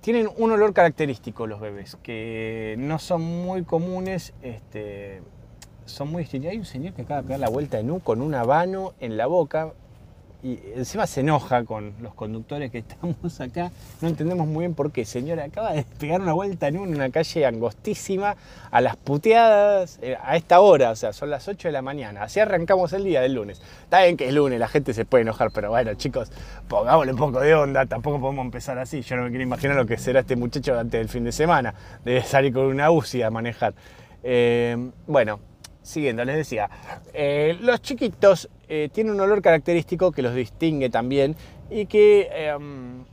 tienen 0.01 0.29
un 0.37 0.51
olor 0.53 0.73
característico 0.73 1.47
los 1.47 1.61
bebés, 1.61 1.97
que 2.03 2.75
no 2.79 2.99
son 2.99 3.23
muy 3.23 3.65
comunes, 3.65 4.33
este, 4.43 5.23
son 5.85 6.11
muy 6.11 6.23
distintos. 6.23 6.51
Hay 6.51 6.59
un 6.59 6.65
señor 6.65 6.95
que 6.95 7.03
acaba 7.03 7.23
de 7.23 7.27
pegar 7.27 7.41
la 7.41 7.49
vuelta 7.49 7.79
en 7.79 7.91
U 7.91 8.01
con 8.01 8.23
un 8.23 8.35
habano 8.35 8.95
en 9.01 9.17
la 9.17 9.27
boca, 9.27 9.73
y 10.43 10.59
encima 10.75 11.07
se 11.07 11.21
enoja 11.21 11.65
con 11.65 11.93
los 12.01 12.15
conductores 12.15 12.71
que 12.71 12.79
estamos 12.79 13.41
acá. 13.41 13.71
No 14.01 14.09
entendemos 14.09 14.47
muy 14.47 14.63
bien 14.63 14.75
por 14.75 14.91
qué. 14.91 15.05
Señora, 15.05 15.45
acaba 15.45 15.73
de 15.73 15.85
pegar 15.99 16.21
una 16.21 16.33
vuelta 16.33 16.69
en 16.69 16.79
una 16.79 17.11
calle 17.11 17.45
angostísima 17.45 18.37
a 18.71 18.81
las 18.81 18.97
puteadas 18.97 19.99
eh, 20.03 20.17
a 20.23 20.37
esta 20.37 20.61
hora, 20.61 20.91
o 20.91 20.97
sea, 20.97 21.13
son 21.13 21.31
las 21.31 21.47
8 21.47 21.69
de 21.69 21.73
la 21.73 21.83
mañana. 21.83 22.23
Así 22.23 22.41
arrancamos 22.41 22.93
el 22.93 23.05
día 23.05 23.21
del 23.21 23.35
lunes. 23.35 23.61
Está 23.83 24.03
bien 24.03 24.17
que 24.17 24.29
es 24.29 24.35
lunes, 24.35 24.59
la 24.59 24.69
gente 24.69 24.95
se 24.95 25.05
puede 25.05 25.23
enojar, 25.23 25.51
pero 25.53 25.71
bueno, 25.71 25.95
chicos, 25.95 26.31
pongámosle 26.69 27.13
un 27.13 27.19
poco 27.19 27.41
de 27.41 27.55
onda. 27.55 27.87
Tampoco 27.87 28.21
podemos 28.21 28.45
empezar 28.45 28.79
así. 28.79 29.03
Yo 29.03 29.17
no 29.17 29.25
me 29.25 29.29
quiero 29.29 29.43
imaginar 29.43 29.77
lo 29.77 29.87
que 29.87 29.99
será 29.99 30.21
este 30.21 30.37
muchacho 30.37 30.79
antes 30.79 31.01
del 31.01 31.09
fin 31.09 31.25
de 31.25 31.33
semana. 31.33 31.75
de 32.05 32.23
salir 32.23 32.53
con 32.53 32.65
una 32.65 32.91
UCI 32.91 33.23
a 33.23 33.31
manejar. 33.31 33.75
Eh, 34.23 34.77
bueno, 35.07 35.41
siguiendo, 35.91 36.25
les 36.25 36.37
decía, 36.37 36.71
eh, 37.13 37.57
los 37.61 37.83
chiquitos 37.83 38.49
eh, 38.69 38.89
tienen 38.93 39.15
un 39.15 39.21
olor 39.21 39.43
característico 39.43 40.13
que 40.13 40.23
los 40.23 40.35
distingue 40.35 40.89
también 40.89 41.37
y 41.69 41.87
que 41.87 42.29
em, 42.33 43.05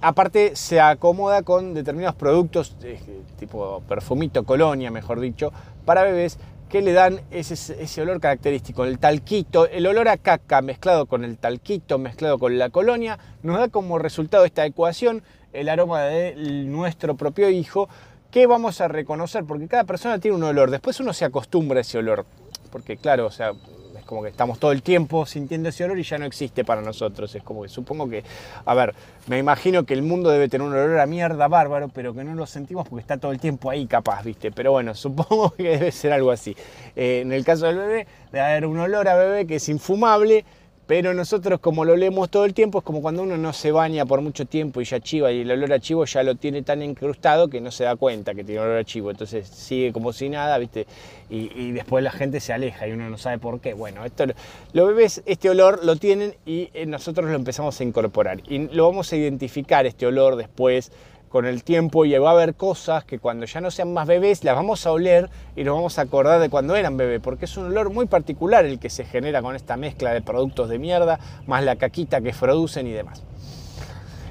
aparte 0.00 0.56
se 0.56 0.80
acomoda 0.80 1.42
con 1.42 1.74
determinados 1.74 2.16
productos, 2.16 2.76
eh, 2.82 2.98
tipo 3.38 3.82
perfumito, 3.88 4.44
colonia, 4.44 4.90
mejor 4.90 5.20
dicho, 5.20 5.52
para 5.84 6.02
bebés 6.02 6.38
que 6.68 6.82
le 6.82 6.92
dan 6.92 7.22
ese, 7.30 7.54
ese, 7.54 8.02
olor 8.02 8.20
característico, 8.20 8.84
el 8.84 8.98
talquito, 8.98 9.66
el 9.66 9.86
olor 9.86 10.08
a 10.08 10.18
caca 10.18 10.60
mezclado 10.60 11.06
con 11.06 11.24
el 11.24 11.38
talquito, 11.38 11.98
mezclado 11.98 12.38
con 12.38 12.58
la 12.58 12.68
colonia, 12.68 13.18
nos 13.42 13.58
da 13.58 13.68
como 13.68 13.98
resultado 13.98 14.44
esta 14.44 14.66
ecuación 14.66 15.22
el 15.52 15.68
aroma 15.68 16.02
de 16.02 16.34
nuestro 16.66 17.16
propio 17.16 17.48
hijo, 17.48 17.88
¿Qué 18.30 18.46
vamos 18.46 18.82
a 18.82 18.88
reconocer? 18.88 19.44
Porque 19.44 19.68
cada 19.68 19.84
persona 19.84 20.18
tiene 20.18 20.36
un 20.36 20.42
olor. 20.42 20.70
Después 20.70 21.00
uno 21.00 21.14
se 21.14 21.24
acostumbra 21.24 21.78
a 21.78 21.80
ese 21.80 21.96
olor. 21.96 22.26
Porque 22.70 22.98
claro, 22.98 23.24
o 23.24 23.30
sea, 23.30 23.52
es 23.98 24.04
como 24.04 24.22
que 24.22 24.28
estamos 24.28 24.58
todo 24.58 24.72
el 24.72 24.82
tiempo 24.82 25.24
sintiendo 25.24 25.70
ese 25.70 25.84
olor 25.84 25.98
y 25.98 26.02
ya 26.02 26.18
no 26.18 26.26
existe 26.26 26.62
para 26.62 26.82
nosotros. 26.82 27.34
Es 27.34 27.42
como 27.42 27.62
que 27.62 27.70
supongo 27.70 28.06
que, 28.06 28.22
a 28.66 28.74
ver, 28.74 28.94
me 29.28 29.38
imagino 29.38 29.84
que 29.84 29.94
el 29.94 30.02
mundo 30.02 30.28
debe 30.28 30.50
tener 30.50 30.66
un 30.66 30.74
olor 30.74 31.00
a 31.00 31.06
mierda 31.06 31.48
bárbaro, 31.48 31.88
pero 31.88 32.12
que 32.12 32.22
no 32.22 32.34
lo 32.34 32.44
sentimos 32.44 32.86
porque 32.86 33.00
está 33.00 33.16
todo 33.16 33.32
el 33.32 33.40
tiempo 33.40 33.70
ahí 33.70 33.86
capaz, 33.86 34.22
¿viste? 34.24 34.52
Pero 34.52 34.72
bueno, 34.72 34.94
supongo 34.94 35.54
que 35.54 35.62
debe 35.62 35.90
ser 35.90 36.12
algo 36.12 36.30
así. 36.30 36.54
Eh, 36.96 37.20
en 37.22 37.32
el 37.32 37.46
caso 37.46 37.64
del 37.64 37.78
bebé, 37.78 38.06
debe 38.30 38.44
haber 38.44 38.66
un 38.66 38.78
olor 38.78 39.08
a 39.08 39.16
bebé 39.16 39.46
que 39.46 39.56
es 39.56 39.66
infumable 39.70 40.44
pero 40.88 41.12
nosotros 41.12 41.60
como 41.60 41.84
lo 41.84 41.96
leemos 41.96 42.30
todo 42.30 42.46
el 42.46 42.54
tiempo, 42.54 42.78
es 42.78 42.84
como 42.84 43.02
cuando 43.02 43.22
uno 43.22 43.36
no 43.36 43.52
se 43.52 43.70
baña 43.72 44.06
por 44.06 44.22
mucho 44.22 44.46
tiempo 44.46 44.80
y 44.80 44.86
ya 44.86 44.98
chiva 44.98 45.30
y 45.30 45.42
el 45.42 45.50
olor 45.50 45.74
a 45.74 45.80
chivo 45.80 46.06
ya 46.06 46.22
lo 46.22 46.34
tiene 46.36 46.62
tan 46.62 46.82
incrustado 46.82 47.48
que 47.48 47.60
no 47.60 47.70
se 47.70 47.84
da 47.84 47.94
cuenta 47.94 48.34
que 48.34 48.42
tiene 48.42 48.62
olor 48.62 48.78
a 48.78 48.84
chivo. 48.84 49.10
Entonces 49.10 49.46
sigue 49.46 49.92
como 49.92 50.14
si 50.14 50.30
nada, 50.30 50.56
¿viste? 50.56 50.86
Y, 51.28 51.72
después 51.72 52.02
la 52.02 52.10
gente 52.10 52.40
se 52.40 52.54
aleja 52.54 52.88
y 52.88 52.92
uno 52.92 53.10
no 53.10 53.18
sabe 53.18 53.36
por 53.36 53.60
qué. 53.60 53.74
Bueno, 53.74 54.02
esto, 54.06 54.24
los 54.72 54.88
bebés 54.88 55.22
este 55.26 55.50
olor 55.50 55.84
lo 55.84 55.96
tienen 55.96 56.34
y 56.46 56.70
eh, 56.72 56.86
nosotros 56.86 57.28
lo 57.28 57.36
empezamos 57.36 57.78
a 57.78 57.84
incorporar. 57.84 58.40
Y 58.48 58.68
lo 58.68 58.88
vamos 58.88 59.12
a 59.12 59.16
identificar 59.16 59.84
este 59.84 60.06
olor 60.06 60.36
después 60.36 60.90
con 61.28 61.46
el 61.46 61.62
tiempo 61.64 62.04
y 62.04 62.16
va 62.18 62.30
a 62.30 62.32
haber 62.32 62.54
cosas 62.54 63.04
que 63.04 63.18
cuando 63.18 63.46
ya 63.46 63.60
no 63.60 63.70
sean 63.70 63.92
más 63.92 64.06
bebés 64.06 64.44
las 64.44 64.56
vamos 64.56 64.86
a 64.86 64.92
oler 64.92 65.30
y 65.56 65.64
nos 65.64 65.74
vamos 65.74 65.98
a 65.98 66.02
acordar 66.02 66.40
de 66.40 66.50
cuando 66.50 66.76
eran 66.76 66.96
bebés, 66.96 67.20
porque 67.20 67.44
es 67.44 67.56
un 67.56 67.66
olor 67.66 67.90
muy 67.90 68.06
particular 68.06 68.64
el 68.64 68.78
que 68.78 68.90
se 68.90 69.04
genera 69.04 69.42
con 69.42 69.54
esta 69.56 69.76
mezcla 69.76 70.12
de 70.12 70.22
productos 70.22 70.68
de 70.68 70.78
mierda, 70.78 71.18
más 71.46 71.62
la 71.64 71.76
caquita 71.76 72.20
que 72.20 72.32
producen 72.32 72.86
y 72.86 72.92
demás. 72.92 73.22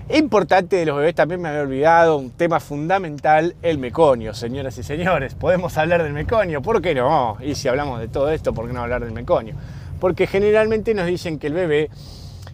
Importante 0.10 0.78
de 0.78 0.86
los 0.86 0.96
bebés 0.96 1.16
también 1.16 1.42
me 1.42 1.50
había 1.50 1.62
olvidado 1.64 2.16
un 2.16 2.32
tema 2.32 2.62
fundamental, 2.62 3.56
el 3.62 3.78
meconio, 3.78 4.34
señoras 4.34 4.78
y 4.78 4.84
señores. 4.84 5.36
Podemos 5.36 5.78
hablar 5.78 6.02
del 6.02 6.14
meconio, 6.14 6.62
¿por 6.62 6.82
qué 6.82 6.96
no? 6.96 7.38
Y 7.42 7.56
si 7.56 7.68
hablamos 7.68 8.00
de 8.00 8.08
todo 8.08 8.30
esto, 8.32 8.54
¿por 8.54 8.68
qué 8.68 8.74
no 8.74 8.82
hablar 8.82 9.04
del 9.04 9.12
meconio? 9.12 9.56
Porque 10.00 10.26
generalmente 10.26 10.94
nos 10.94 11.08
dicen 11.08 11.40
que 11.40 11.48
el 11.48 11.54
bebé, 11.54 11.90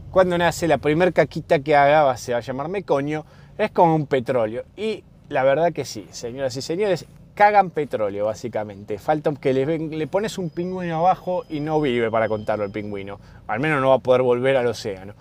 cuando 0.10 0.36
nace, 0.36 0.68
la 0.68 0.80
primer 0.80 1.14
caquita 1.14 1.60
que 1.60 1.76
haga 1.76 2.18
se 2.18 2.32
va 2.32 2.40
a 2.40 2.42
llamar 2.42 2.70
meconio, 2.70 3.24
es 3.58 3.72
como 3.72 3.96
un 3.96 4.08
petróleo. 4.08 4.64
Y 4.78 5.04
la 5.30 5.44
verdad 5.44 5.74
que 5.74 5.86
sí, 5.86 6.08
señoras 6.12 6.56
y 6.58 6.62
señores, 6.62 7.06
cagan 7.36 7.70
petróleo 7.72 8.26
básicamente. 8.26 8.98
Falta 9.00 9.34
que 9.34 9.54
le, 9.54 9.66
le 9.80 10.08
pones 10.08 10.38
un 10.38 10.50
pingüino 10.50 10.98
abajo 10.98 11.46
y 11.50 11.60
no 11.60 11.82
vive 11.82 12.12
para 12.12 12.28
contarlo 12.30 12.66
el 12.66 12.72
pingüino. 12.72 13.20
Al 13.48 13.60
menos 13.60 13.82
no 13.82 13.90
va 13.90 13.96
a 13.96 14.00
poder 14.00 14.22
volver 14.22 14.58
al 14.58 14.68
océano. 14.68 15.14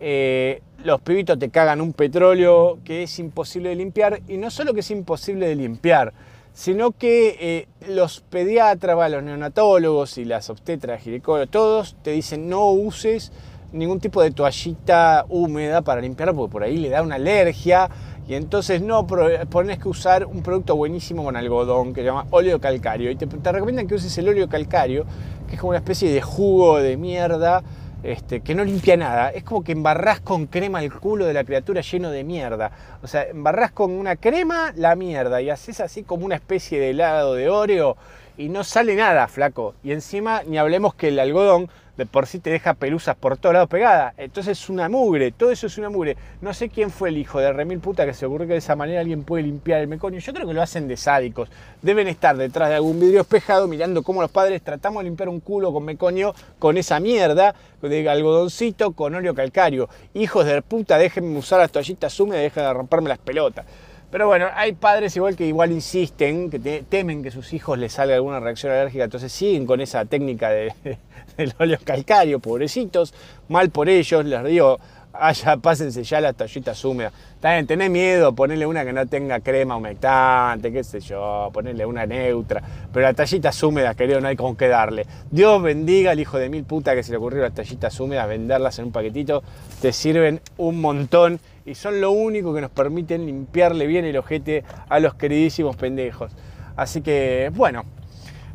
eh, 0.00 0.62
los 0.84 1.00
pibitos 1.00 1.38
te 1.38 1.50
cagan 1.50 1.80
un 1.80 1.92
petróleo 1.92 2.78
que 2.84 3.02
es 3.02 3.18
imposible 3.18 3.70
de 3.70 3.76
limpiar 3.76 4.20
y 4.28 4.36
no 4.36 4.50
solo 4.50 4.72
que 4.74 4.80
es 4.80 4.90
imposible 4.90 5.48
de 5.48 5.56
limpiar, 5.56 6.12
sino 6.52 6.92
que 6.92 7.36
eh, 7.40 7.68
los 7.88 8.20
pediatras, 8.20 9.10
los 9.10 9.22
neonatólogos 9.22 10.18
y 10.18 10.24
las 10.24 10.50
obstetras, 10.50 11.02
ginecólogos, 11.02 11.50
todos 11.50 11.96
te 12.02 12.12
dicen 12.12 12.48
no 12.48 12.70
uses 12.70 13.32
ningún 13.72 14.00
tipo 14.00 14.22
de 14.22 14.30
toallita 14.30 15.26
húmeda 15.28 15.82
para 15.82 16.00
limpiar 16.00 16.34
porque 16.34 16.52
por 16.52 16.62
ahí 16.62 16.76
le 16.76 16.88
da 16.88 17.02
una 17.02 17.16
alergia 17.16 17.88
y 18.26 18.34
entonces 18.34 18.82
no, 18.82 19.06
pones 19.06 19.78
que 19.78 19.88
usar 19.88 20.26
un 20.26 20.42
producto 20.42 20.76
buenísimo 20.76 21.24
con 21.24 21.36
algodón 21.36 21.94
que 21.94 22.02
se 22.02 22.06
llama 22.06 22.26
óleo 22.30 22.60
calcario 22.60 23.10
y 23.10 23.16
te, 23.16 23.26
te 23.26 23.52
recomiendan 23.52 23.86
que 23.86 23.94
uses 23.94 24.16
el 24.18 24.28
óleo 24.28 24.48
calcario 24.48 25.06
que 25.48 25.54
es 25.54 25.60
como 25.60 25.70
una 25.70 25.78
especie 25.78 26.12
de 26.12 26.20
jugo 26.20 26.78
de 26.78 26.96
mierda 26.96 27.62
este, 28.02 28.40
que 28.40 28.54
no 28.54 28.64
limpia 28.64 28.96
nada. 28.96 29.30
Es 29.30 29.42
como 29.42 29.64
que 29.64 29.72
embarrás 29.72 30.20
con 30.20 30.46
crema 30.46 30.82
el 30.82 30.92
culo 30.92 31.26
de 31.26 31.32
la 31.32 31.44
criatura 31.44 31.80
lleno 31.80 32.10
de 32.10 32.22
mierda. 32.22 32.70
O 33.02 33.06
sea, 33.06 33.24
embarrás 33.24 33.72
con 33.72 33.90
una 33.90 34.16
crema 34.16 34.72
la 34.76 34.94
mierda 34.94 35.42
y 35.42 35.50
haces 35.50 35.80
así 35.80 36.04
como 36.04 36.24
una 36.24 36.36
especie 36.36 36.78
de 36.78 36.90
helado 36.90 37.34
de 37.34 37.48
Oreo 37.48 37.96
y 38.36 38.50
no 38.50 38.62
sale 38.62 38.94
nada, 38.94 39.26
flaco. 39.26 39.74
Y 39.82 39.92
encima 39.92 40.42
ni 40.46 40.58
hablemos 40.58 40.94
que 40.94 41.08
el 41.08 41.18
algodón 41.18 41.68
de 41.98 42.06
por 42.06 42.26
sí 42.26 42.38
te 42.38 42.48
deja 42.48 42.74
pelusas 42.74 43.16
por 43.16 43.36
todos 43.36 43.52
lados 43.52 43.68
pegadas. 43.68 44.14
Entonces 44.16 44.58
es 44.58 44.70
una 44.70 44.88
mugre, 44.88 45.32
todo 45.32 45.50
eso 45.50 45.66
es 45.66 45.76
una 45.78 45.90
mugre. 45.90 46.16
No 46.40 46.54
sé 46.54 46.68
quién 46.68 46.90
fue 46.90 47.08
el 47.08 47.18
hijo 47.18 47.40
de 47.40 47.52
remil 47.52 47.80
puta 47.80 48.06
que 48.06 48.14
se 48.14 48.24
ocurrió 48.24 48.46
que 48.46 48.52
de 48.52 48.60
esa 48.60 48.76
manera 48.76 49.00
alguien 49.00 49.24
puede 49.24 49.42
limpiar 49.42 49.80
el 49.80 49.88
meconio. 49.88 50.20
Yo 50.20 50.32
creo 50.32 50.46
que 50.46 50.54
lo 50.54 50.62
hacen 50.62 50.86
de 50.86 50.96
sádicos. 50.96 51.50
Deben 51.82 52.06
estar 52.06 52.36
detrás 52.36 52.68
de 52.68 52.76
algún 52.76 53.00
vidrio 53.00 53.22
espejado 53.22 53.66
mirando 53.66 54.04
cómo 54.04 54.22
los 54.22 54.30
padres 54.30 54.62
tratamos 54.62 55.02
de 55.02 55.08
limpiar 55.10 55.28
un 55.28 55.40
culo 55.40 55.72
con 55.72 55.84
meconio 55.84 56.34
con 56.60 56.78
esa 56.78 57.00
mierda 57.00 57.56
de 57.82 58.08
algodoncito 58.08 58.92
con 58.92 59.16
óleo 59.16 59.34
calcario. 59.34 59.88
Hijos 60.14 60.46
de 60.46 60.62
puta, 60.62 60.98
déjenme 60.98 61.36
usar 61.36 61.58
las 61.58 61.72
toallitas 61.72 62.18
húmedas 62.20 62.42
dejen 62.42 62.62
de 62.62 62.72
romperme 62.74 63.08
las 63.08 63.18
pelotas. 63.18 63.66
Pero 64.10 64.26
bueno, 64.26 64.46
hay 64.54 64.72
padres 64.72 65.14
igual 65.16 65.36
que 65.36 65.46
igual 65.46 65.70
insisten, 65.70 66.48
que 66.48 66.58
temen 66.88 67.22
que 67.22 67.30
sus 67.30 67.52
hijos 67.52 67.78
les 67.78 67.92
salga 67.92 68.14
alguna 68.14 68.40
reacción 68.40 68.72
alérgica, 68.72 69.04
entonces 69.04 69.30
siguen 69.30 69.66
con 69.66 69.82
esa 69.82 70.06
técnica 70.06 70.48
de, 70.48 70.72
del 71.36 71.52
óleo 71.58 71.78
calcario, 71.84 72.40
pobrecitos, 72.40 73.12
mal 73.48 73.68
por 73.68 73.90
ellos, 73.90 74.24
les 74.24 74.44
digo, 74.44 74.78
haya, 75.12 75.56
pásense 75.58 76.02
ya 76.04 76.20
las 76.20 76.34
tallitas 76.34 76.82
húmedas. 76.84 77.12
También 77.40 77.66
tenés 77.66 77.90
miedo, 77.90 78.34
ponerle 78.34 78.66
una 78.66 78.84
que 78.84 78.92
no 78.92 79.06
tenga 79.06 79.40
crema 79.40 79.76
humectante, 79.76 80.72
qué 80.72 80.82
sé 80.82 81.00
yo, 81.00 81.50
ponerle 81.52 81.84
una 81.84 82.06
neutra, 82.06 82.62
pero 82.92 83.06
las 83.06 83.14
tallitas 83.14 83.62
húmedas, 83.62 83.94
querido, 83.94 84.20
no 84.20 84.28
hay 84.28 84.36
con 84.36 84.56
qué 84.56 84.68
darle. 84.68 85.06
Dios 85.30 85.62
bendiga 85.62 86.12
al 86.12 86.20
hijo 86.20 86.38
de 86.38 86.48
mil 86.48 86.64
puta 86.64 86.94
que 86.94 87.02
se 87.02 87.10
le 87.10 87.18
ocurrió 87.18 87.42
las 87.42 87.54
tallitas 87.54 87.98
húmedas, 88.00 88.26
venderlas 88.28 88.78
en 88.78 88.86
un 88.86 88.92
paquetito, 88.92 89.42
te 89.80 89.92
sirven 89.92 90.40
un 90.56 90.80
montón 90.80 91.40
y 91.68 91.74
son 91.74 92.00
lo 92.00 92.10
único 92.12 92.54
que 92.54 92.60
nos 92.60 92.70
permiten 92.70 93.26
limpiarle 93.26 93.86
bien 93.86 94.04
el 94.04 94.16
ojete 94.16 94.64
a 94.88 94.98
los 95.00 95.14
queridísimos 95.14 95.76
pendejos. 95.76 96.32
Así 96.76 97.02
que, 97.02 97.50
bueno, 97.54 97.84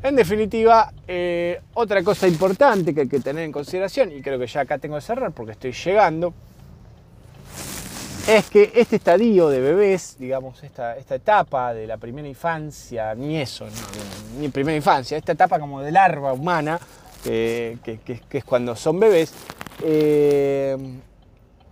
en 0.02 0.16
definitiva, 0.16 0.92
eh, 1.08 1.62
otra 1.76 2.04
cosa 2.04 2.28
importante 2.28 2.94
que 2.94 3.02
hay 3.02 3.08
que 3.08 3.20
tener 3.20 3.44
en 3.44 3.52
consideración, 3.52 4.12
y 4.12 4.22
creo 4.22 4.40
que 4.40 4.48
ya 4.48 4.62
acá 4.62 4.78
tengo 4.80 4.96
que 4.96 5.02
cerrar 5.02 5.32
porque 5.32 5.52
estoy 5.52 5.72
llegando, 5.72 6.34
es 8.28 8.50
que 8.50 8.72
este 8.76 8.96
estadio 8.96 9.50
de 9.50 9.60
bebés, 9.60 10.16
digamos, 10.18 10.64
esta, 10.64 10.98
esta 10.98 11.16
etapa 11.16 11.74
de 11.74 11.86
la 11.86 11.98
primera 11.98 12.28
infancia, 12.28 13.14
ni 13.16 13.38
eso, 13.38 13.66
ni 14.40 14.48
primera 14.50 14.76
infancia, 14.76 15.18
esta 15.18 15.34
etapa 15.34 15.60
como 15.60 15.82
de 15.82 15.92
larva 15.92 16.34
humana, 16.34 16.80
que, 17.24 17.78
es 18.32 18.44
cuando 18.44 18.76
son 18.76 19.00
bebés, 19.00 19.34
eh, 19.84 20.78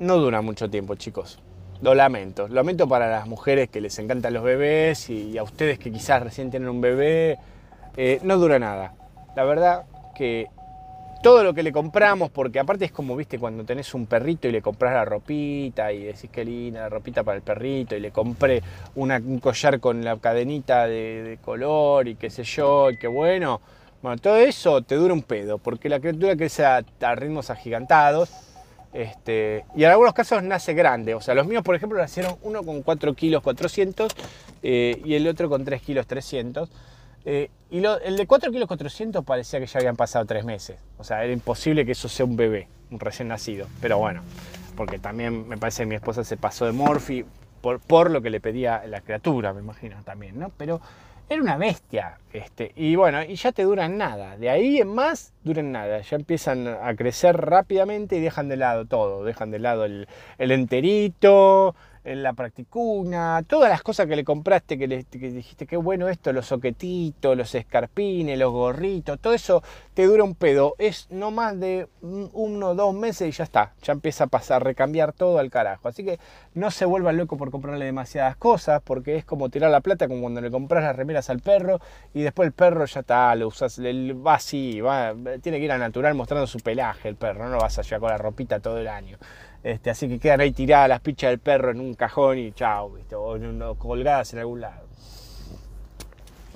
no 0.02 0.18
dura 0.18 0.42
mucho 0.42 0.70
tiempo, 0.70 0.96
chicos. 0.96 1.40
Lo 1.82 1.94
lamento. 1.94 2.48
Lo 2.48 2.56
lamento 2.56 2.88
para 2.88 3.10
las 3.10 3.28
mujeres 3.28 3.70
que 3.70 3.80
les 3.80 3.98
encantan 4.00 4.34
los 4.34 4.44
bebés 4.44 5.10
y 5.10 5.38
a 5.38 5.44
ustedes 5.44 5.80
que 5.80 5.92
quizás 5.92 6.22
recién 6.22 6.50
tienen 6.50 6.70
un 6.70 6.82
bebé. 6.82 7.38
Eh, 7.96 8.20
no 8.24 8.38
dura 8.38 8.58
nada. 8.58 8.94
La 9.36 9.44
verdad 9.44 9.86
que 10.16 10.48
todo 11.22 11.44
lo 11.44 11.54
que 11.54 11.62
le 11.62 11.72
compramos, 11.72 12.32
porque 12.32 12.60
aparte 12.60 12.86
es 12.86 12.92
como, 12.92 13.16
viste, 13.16 13.38
cuando 13.38 13.64
tenés 13.64 13.94
un 13.94 14.08
perrito 14.08 14.48
y 14.48 14.52
le 14.52 14.62
compras 14.62 14.94
la 14.94 15.06
ropita 15.06 15.92
y 15.94 16.06
decís 16.06 16.32
que 16.32 16.44
linda 16.44 16.82
la 16.82 16.90
ropita 16.90 17.24
para 17.24 17.38
el 17.38 17.44
perrito 17.44 17.96
y 17.96 18.00
le 18.00 18.12
compré 18.12 18.64
un 18.96 19.40
collar 19.40 19.80
con 19.80 20.04
la 20.04 20.18
cadenita 20.18 20.88
de, 20.88 21.38
color 21.44 22.08
y 22.08 22.16
qué 22.16 22.32
sé 22.32 22.44
yo, 22.44 22.90
y 22.90 22.98
qué 22.98 23.08
bueno. 23.08 23.62
Bueno, 24.02 24.18
todo 24.18 24.38
eso 24.38 24.82
te 24.82 24.96
dura 24.96 25.14
un 25.14 25.22
pedo, 25.22 25.60
porque 25.60 25.90
la 25.90 26.00
criatura 26.00 26.36
crece 26.36 26.66
a, 26.66 26.84
a 27.02 27.16
ritmos 27.16 27.52
agigantados 27.52 28.51
este, 28.94 29.66
y 29.76 29.84
en 29.84 29.92
algunos 29.92 30.14
casos 30.14 30.44
nace 30.44 30.74
grande. 30.74 31.14
O 31.16 31.22
sea, 31.22 31.34
los 31.34 31.48
míos, 31.48 31.64
por 31.64 31.76
ejemplo, 31.76 31.98
nacieron 31.98 32.36
uno 32.44 32.64
con 32.64 32.82
4 32.82 33.14
kilos 33.14 33.42
400 33.42 34.14
eh, 34.64 35.02
y 35.04 35.14
el 35.14 35.28
otro 35.28 35.50
con 35.50 35.64
3 35.64 35.82
kilos 35.82 36.08
300. 36.08 36.70
Eh, 37.24 37.50
y 37.70 37.84
el 37.86 38.18
de 38.18 38.28
4 38.28 38.52
kilos 38.52 38.68
400 38.68 39.24
parecía 39.24 39.60
que 39.60 39.68
ya 39.68 39.80
habían 39.80 39.96
pasado 39.96 40.26
3 40.26 40.44
meses. 40.44 40.80
O 40.98 41.04
sea, 41.04 41.24
era 41.24 41.32
imposible 41.32 41.86
que 41.86 41.94
eso 41.94 42.10
sea 42.10 42.26
un 42.26 42.36
bebé, 42.36 42.68
un 42.90 43.00
recién 43.00 43.28
nacido. 43.28 43.68
Pero 43.80 43.98
bueno, 43.98 44.24
porque 44.76 45.00
también 45.00 45.48
me 45.48 45.58
parece 45.58 45.84
que 45.84 45.88
mi 45.88 45.96
esposa 45.96 46.24
se 46.24 46.36
pasó 46.38 46.66
de 46.66 46.74
Morphy 46.74 47.26
por, 47.62 47.80
por 47.80 48.10
lo 48.10 48.22
que 48.22 48.30
le 48.30 48.42
pedía 48.42 48.84
la 48.88 49.02
criatura, 49.02 49.54
me 49.54 49.62
imagino 49.62 50.04
también, 50.04 50.40
¿no? 50.40 50.52
Pero 50.58 50.82
era 51.34 51.42
una 51.42 51.58
bestia. 51.58 52.18
Este, 52.34 52.72
y 52.76 52.96
bueno, 52.96 53.24
y 53.24 53.36
ya 53.36 53.52
te 53.52 53.64
duran 53.64 53.98
nada. 53.98 54.38
De 54.38 54.50
ahí 54.50 54.80
en 54.80 54.94
más 54.94 55.34
duran 55.44 55.72
nada. 55.72 56.02
Ya 56.02 56.18
empiezan 56.18 56.68
a 56.68 56.94
crecer 56.96 57.38
rápidamente 57.38 58.18
y 58.18 58.22
dejan 58.22 58.50
de 58.50 58.58
lado 58.58 58.86
todo. 58.86 59.24
Dejan 59.24 59.52
de 59.52 59.60
lado 59.60 59.86
el, 59.86 60.08
el 60.38 60.52
enterito, 60.52 61.74
en 61.74 61.91
la 62.04 62.34
practicuna, 62.34 63.44
todas 63.48 63.70
las 63.70 63.84
cosas 63.84 64.08
que 64.08 64.16
le 64.16 64.24
compraste, 64.24 64.78
que, 64.78 64.88
le, 64.88 65.06
dijiste 65.12 65.68
qué 65.68 65.78
bueno 65.78 66.10
esto, 66.10 66.34
los 66.34 66.48
soquetitos, 66.48 67.38
los 67.38 67.54
escarpines, 67.54 68.38
los 68.40 68.52
gorritos, 68.52 69.20
todo 69.20 69.34
eso 69.34 69.62
te 69.94 70.06
dura 70.06 70.24
un 70.24 70.36
pedo. 70.36 70.76
Es 70.80 71.08
no 71.12 71.32
más 71.32 71.60
de 71.60 71.88
uno 72.02 72.70
o 72.70 72.76
dos 72.76 72.94
meses 72.94 73.30
y 73.30 73.32
ya 73.32 73.44
está, 73.44 73.74
ya 73.84 73.94
empieza 73.94 74.26
a 74.26 74.28
pasar, 74.28 74.64
recambiar 74.64 75.14
todo 75.14 75.38
al 75.38 75.50
carajo. 75.50 75.88
Así 75.88 76.04
que 76.04 76.20
no 76.54 76.72
se 76.72 76.86
vuelvan 76.86 77.18
loco 77.18 77.38
por 77.38 77.52
comprarle 77.52 77.86
demasiadas 77.86 78.36
cosas, 78.36 78.82
porque 78.84 79.18
es 79.18 79.26
como 79.26 79.50
tirar 79.50 79.72
la 79.72 79.82
plata, 79.82 80.08
como 80.08 80.22
cuando 80.22 80.42
le 80.42 80.50
compras 80.50 80.84
las 80.84 80.96
remeras 80.96 81.30
al 81.30 81.40
perro 81.40 81.80
y 82.14 82.22
después 82.22 82.48
el 82.48 82.54
perro 82.54 82.86
ya 82.86 83.02
está, 83.02 83.36
lo 83.36 83.48
usas, 83.48 83.80
va 83.80 84.36
así, 84.36 84.82
va, 84.82 85.14
tiene 85.42 85.60
que 85.60 85.66
ir 85.66 85.72
a 85.72 85.78
natural 85.78 86.16
mostrando 86.16 86.48
su 86.48 86.60
pelaje 86.60 87.10
el 87.10 87.16
perro, 87.16 87.46
no 87.46 87.52
lo 87.52 87.60
vas 87.60 87.78
a 87.78 87.82
llevar 87.82 88.00
con 88.00 88.10
la 88.10 88.18
ropita 88.18 88.60
todo 88.60 88.78
el 88.78 88.88
año. 88.88 89.18
Este, 89.64 89.90
así 89.90 90.08
que 90.08 90.20
quedan 90.20 90.42
ahí 90.42 90.52
tiradas 90.52 90.90
las 90.90 91.02
pichas 91.02 91.30
del 91.30 91.40
perro 91.40 91.72
en 91.72 91.80
un 91.80 91.94
cajón 91.94 92.40
y 92.40 92.52
chao, 92.54 92.98
o 93.16 93.76
colgadas 93.76 94.34
en 94.34 94.40
algún 94.40 94.62
lado. 94.62 94.88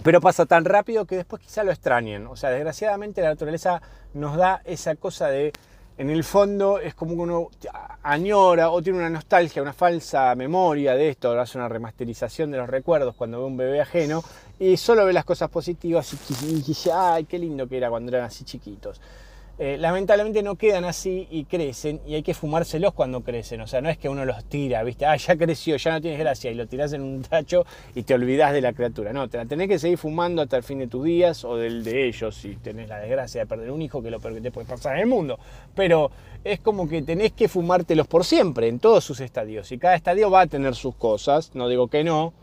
Pero 0.03 0.21
pasa 0.21 0.45
tan 0.45 0.65
rápido 0.65 1.05
que 1.05 1.15
después 1.15 1.41
quizá 1.41 1.63
lo 1.63 1.71
extrañen. 1.71 2.27
O 2.27 2.35
sea, 2.35 2.51
desgraciadamente 2.51 3.21
la 3.21 3.29
naturaleza 3.29 3.81
nos 4.13 4.37
da 4.37 4.61
esa 4.65 4.95
cosa 4.95 5.29
de, 5.29 5.51
en 5.97 6.09
el 6.09 6.23
fondo 6.23 6.79
es 6.79 6.93
como 6.93 7.15
que 7.15 7.21
uno 7.21 7.49
añora 8.03 8.69
o 8.69 8.81
tiene 8.81 8.99
una 8.99 9.09
nostalgia, 9.09 9.61
una 9.61 9.73
falsa 9.73 10.35
memoria 10.35 10.93
de 10.93 11.09
esto, 11.09 11.39
hace 11.39 11.57
una 11.57 11.69
remasterización 11.69 12.51
de 12.51 12.57
los 12.57 12.69
recuerdos 12.69 13.15
cuando 13.15 13.39
ve 13.39 13.45
un 13.45 13.57
bebé 13.57 13.81
ajeno 13.81 14.23
y 14.59 14.77
solo 14.77 15.05
ve 15.05 15.13
las 15.13 15.25
cosas 15.25 15.49
positivas 15.49 16.11
y 16.41 16.61
dice, 16.61 16.91
ay, 16.93 17.25
qué 17.25 17.39
lindo 17.39 17.67
que 17.67 17.77
era 17.77 17.89
cuando 17.89 18.11
eran 18.11 18.25
así 18.25 18.43
chiquitos. 18.43 18.99
Eh, 19.57 19.77
lamentablemente 19.79 20.43
no 20.43 20.55
quedan 20.55 20.83
así 20.83 21.29
y 21.31 21.45
crecen 21.45 22.01
y 22.05 22.15
hay 22.15 22.23
que 22.23 22.33
fumárselos 22.33 22.93
cuando 22.93 23.21
crecen. 23.21 23.61
O 23.61 23.67
sea, 23.67 23.79
no 23.79 23.89
es 23.89 23.97
que 23.97 24.09
uno 24.09 24.25
los 24.25 24.43
tira, 24.45 24.83
¿viste? 24.83 25.05
Ah, 25.05 25.15
ya 25.15 25.37
creció, 25.37 25.77
ya 25.77 25.93
no 25.93 26.01
tienes 26.01 26.19
gracia 26.19 26.51
y 26.51 26.55
lo 26.55 26.67
tirás 26.67 26.91
en 26.91 27.01
un 27.01 27.21
tacho 27.21 27.65
y 27.93 28.03
te 28.03 28.13
olvidás 28.13 28.51
de 28.51 28.59
la 28.59 28.73
criatura. 28.73 29.13
No, 29.13 29.29
te 29.29 29.37
la 29.37 29.45
tenés 29.45 29.69
que 29.69 29.79
seguir 29.79 29.97
fumando 29.97 30.41
hasta 30.41 30.57
el 30.57 30.63
fin 30.63 30.79
de 30.79 30.87
tus 30.87 31.05
días 31.05 31.45
o 31.45 31.55
del 31.55 31.85
de 31.85 32.05
ellos 32.05 32.35
si 32.35 32.55
tenés 32.57 32.89
la 32.89 32.99
desgracia 32.99 33.41
de 33.41 33.47
perder 33.47 33.71
un 33.71 33.81
hijo, 33.81 34.03
que 34.03 34.11
lo 34.11 34.19
peor 34.19 34.33
que 34.33 34.41
te 34.41 34.51
puede 34.51 34.67
pasar 34.67 34.95
en 34.95 35.03
el 35.03 35.07
mundo. 35.07 35.39
Pero 35.73 36.11
es 36.43 36.59
como 36.59 36.89
que 36.89 37.01
tenés 37.01 37.31
que 37.31 37.47
fumártelos 37.47 38.07
por 38.07 38.25
siempre, 38.25 38.67
en 38.67 38.79
todos 38.79 39.05
sus 39.05 39.21
estadios. 39.21 39.71
Y 39.71 39.77
cada 39.77 39.95
estadio 39.95 40.29
va 40.29 40.41
a 40.41 40.47
tener 40.47 40.75
sus 40.75 40.95
cosas, 40.95 41.51
no 41.55 41.69
digo 41.69 41.87
que 41.87 42.03
no 42.03 42.33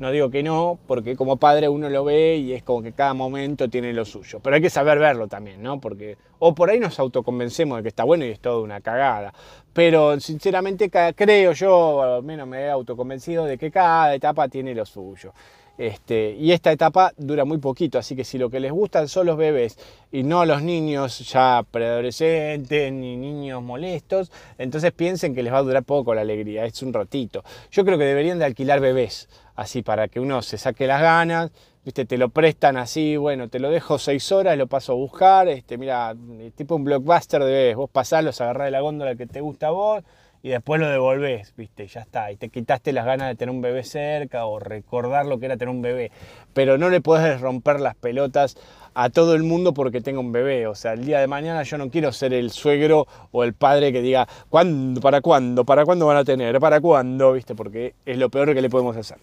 no 0.00 0.10
digo 0.10 0.30
que 0.30 0.42
no, 0.42 0.78
porque 0.86 1.14
como 1.14 1.36
padre 1.36 1.68
uno 1.68 1.90
lo 1.90 2.04
ve 2.04 2.36
y 2.36 2.54
es 2.54 2.62
como 2.62 2.82
que 2.82 2.92
cada 2.92 3.12
momento 3.12 3.68
tiene 3.68 3.92
lo 3.92 4.06
suyo. 4.06 4.40
Pero 4.42 4.56
hay 4.56 4.62
que 4.62 4.70
saber 4.70 4.98
verlo 4.98 5.28
también, 5.28 5.62
¿no? 5.62 5.78
Porque, 5.78 6.16
o 6.38 6.54
por 6.54 6.70
ahí 6.70 6.80
nos 6.80 6.98
autoconvencemos 6.98 7.76
de 7.76 7.82
que 7.82 7.88
está 7.90 8.04
bueno 8.04 8.24
y 8.24 8.30
es 8.30 8.40
toda 8.40 8.60
una 8.60 8.80
cagada. 8.80 9.34
Pero 9.74 10.18
sinceramente 10.18 10.90
creo 11.14 11.52
yo, 11.52 12.02
al 12.02 12.22
menos 12.22 12.48
me 12.48 12.62
he 12.62 12.70
autoconvencido 12.70 13.44
de 13.44 13.58
que 13.58 13.70
cada 13.70 14.14
etapa 14.14 14.48
tiene 14.48 14.74
lo 14.74 14.86
suyo. 14.86 15.32
Este, 15.80 16.36
y 16.38 16.52
esta 16.52 16.72
etapa 16.72 17.14
dura 17.16 17.46
muy 17.46 17.56
poquito, 17.56 17.98
así 17.98 18.14
que 18.14 18.22
si 18.22 18.36
lo 18.36 18.50
que 18.50 18.60
les 18.60 18.70
gustan 18.70 19.08
son 19.08 19.24
los 19.24 19.38
bebés 19.38 19.78
y 20.12 20.24
no 20.24 20.44
los 20.44 20.62
niños 20.62 21.20
ya 21.20 21.64
preadolescentes 21.70 22.92
ni 22.92 23.16
niños 23.16 23.62
molestos, 23.62 24.30
entonces 24.58 24.92
piensen 24.92 25.34
que 25.34 25.42
les 25.42 25.50
va 25.50 25.56
a 25.56 25.62
durar 25.62 25.82
poco 25.84 26.14
la 26.14 26.20
alegría, 26.20 26.66
es 26.66 26.82
un 26.82 26.92
ratito. 26.92 27.42
Yo 27.70 27.86
creo 27.86 27.96
que 27.96 28.04
deberían 28.04 28.38
de 28.38 28.44
alquilar 28.44 28.80
bebés, 28.80 29.30
así 29.60 29.82
para 29.82 30.08
que 30.08 30.20
uno 30.20 30.40
se 30.40 30.56
saque 30.56 30.86
las 30.86 31.02
ganas, 31.02 31.50
viste, 31.84 32.06
te 32.06 32.16
lo 32.16 32.30
prestan 32.30 32.78
así, 32.78 33.18
bueno, 33.18 33.48
te 33.48 33.58
lo 33.58 33.70
dejo 33.70 33.98
seis 33.98 34.32
horas, 34.32 34.56
lo 34.56 34.66
paso 34.66 34.92
a 34.92 34.94
buscar, 34.94 35.48
este, 35.48 35.76
mira, 35.76 36.14
tipo 36.54 36.76
un 36.76 36.84
blockbuster 36.84 37.44
de 37.44 37.52
bebés, 37.52 37.76
vos 37.76 37.90
pasás, 37.90 38.24
los 38.24 38.40
agarrás 38.40 38.68
de 38.68 38.70
la 38.70 38.80
góndola 38.80 39.16
que 39.16 39.26
te 39.26 39.42
gusta 39.42 39.66
a 39.66 39.70
vos 39.70 40.02
y 40.42 40.48
después 40.50 40.80
lo 40.80 40.88
devolvés, 40.88 41.54
viste, 41.56 41.86
ya 41.86 42.00
está, 42.00 42.30
y 42.32 42.36
te 42.36 42.48
quitaste 42.48 42.92
las 42.92 43.04
ganas 43.04 43.28
de 43.28 43.34
tener 43.34 43.54
un 43.54 43.60
bebé 43.60 43.84
cerca 43.84 44.46
o 44.46 44.58
recordar 44.58 45.26
lo 45.26 45.38
que 45.38 45.46
era 45.46 45.56
tener 45.56 45.74
un 45.74 45.82
bebé, 45.82 46.10
pero 46.54 46.78
no 46.78 46.88
le 46.88 47.00
podés 47.00 47.40
romper 47.40 47.80
las 47.80 47.94
pelotas 47.94 48.56
a 48.94 49.10
todo 49.10 49.34
el 49.34 49.42
mundo 49.42 49.72
porque 49.74 50.00
tenga 50.00 50.20
un 50.20 50.32
bebé, 50.32 50.66
o 50.66 50.74
sea, 50.74 50.94
el 50.94 51.04
día 51.04 51.20
de 51.20 51.26
mañana 51.26 51.62
yo 51.62 51.78
no 51.78 51.90
quiero 51.90 52.12
ser 52.12 52.32
el 52.32 52.50
suegro 52.50 53.06
o 53.32 53.44
el 53.44 53.54
padre 53.54 53.92
que 53.92 54.02
diga, 54.02 54.26
¿cuándo, 54.48 55.00
para 55.00 55.20
cuándo, 55.20 55.64
para 55.64 55.84
cuándo 55.84 56.06
van 56.06 56.16
a 56.16 56.24
tener, 56.24 56.58
para 56.58 56.80
cuándo, 56.80 57.32
viste, 57.32 57.54
porque 57.54 57.94
es 58.06 58.18
lo 58.18 58.30
peor 58.30 58.54
que 58.54 58.62
le 58.62 58.70
podemos 58.70 58.96
hacer. 58.96 59.18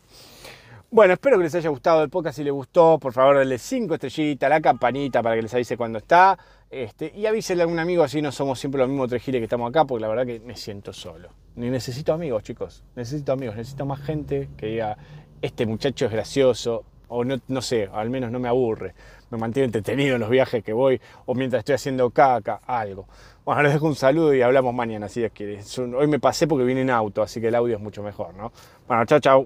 Bueno, 0.89 1.13
espero 1.13 1.37
que 1.37 1.43
les 1.43 1.53
haya 1.53 1.69
gustado 1.69 2.01
el 2.01 2.09
podcast. 2.09 2.37
Si 2.37 2.45
les 2.45 2.53
gustó, 2.53 2.97
por 2.97 3.11
favor, 3.11 3.37
denle 3.37 3.57
5 3.57 3.95
estrellitas, 3.95 4.49
la 4.49 4.61
campanita 4.61 5.21
para 5.21 5.35
que 5.35 5.41
les 5.41 5.53
avise 5.53 5.75
cuando 5.75 5.97
está. 5.97 6.37
Este, 6.69 7.13
y 7.15 7.25
avísenle 7.25 7.63
a 7.63 7.65
algún 7.65 7.79
amigo, 7.79 8.03
así 8.03 8.21
no 8.21 8.31
somos 8.31 8.59
siempre 8.59 8.79
los 8.79 8.89
mismos 8.89 9.09
tres 9.09 9.23
que 9.23 9.43
estamos 9.43 9.69
acá, 9.69 9.85
porque 9.85 10.01
la 10.01 10.09
verdad 10.09 10.25
que 10.25 10.39
me 10.39 10.55
siento 10.55 10.91
solo. 10.91 11.29
Ni 11.55 11.69
necesito 11.69 12.13
amigos, 12.13 12.43
chicos. 12.43 12.83
Necesito 12.95 13.31
amigos, 13.31 13.55
necesito 13.55 13.85
más 13.85 14.01
gente 14.01 14.49
que 14.57 14.67
diga, 14.67 14.97
este 15.41 15.65
muchacho 15.65 16.05
es 16.05 16.11
gracioso, 16.11 16.83
o 17.07 17.23
no, 17.23 17.37
no 17.47 17.61
sé, 17.61 17.89
al 17.93 18.09
menos 18.09 18.31
no 18.31 18.39
me 18.39 18.49
aburre. 18.49 18.93
Me 19.29 19.37
mantiene 19.37 19.65
entretenido 19.65 20.15
en 20.15 20.21
los 20.21 20.29
viajes 20.29 20.63
que 20.63 20.73
voy, 20.73 20.99
o 21.25 21.35
mientras 21.35 21.59
estoy 21.59 21.75
haciendo 21.75 22.09
caca, 22.09 22.61
algo. 22.65 23.07
Bueno, 23.45 23.61
les 23.63 23.73
dejo 23.73 23.87
un 23.87 23.95
saludo 23.95 24.33
y 24.33 24.41
hablamos 24.41 24.73
mañana, 24.73 25.05
así 25.05 25.23
es 25.23 25.31
que 25.31 25.61
hoy 25.95 26.07
me 26.07 26.19
pasé 26.19 26.47
porque 26.47 26.65
vine 26.65 26.81
en 26.81 26.89
auto, 26.89 27.21
así 27.21 27.39
que 27.39 27.47
el 27.47 27.55
audio 27.55 27.77
es 27.77 27.81
mucho 27.81 28.03
mejor, 28.03 28.33
¿no? 28.33 28.51
Bueno, 28.87 29.05
chao, 29.05 29.19
chao. 29.19 29.45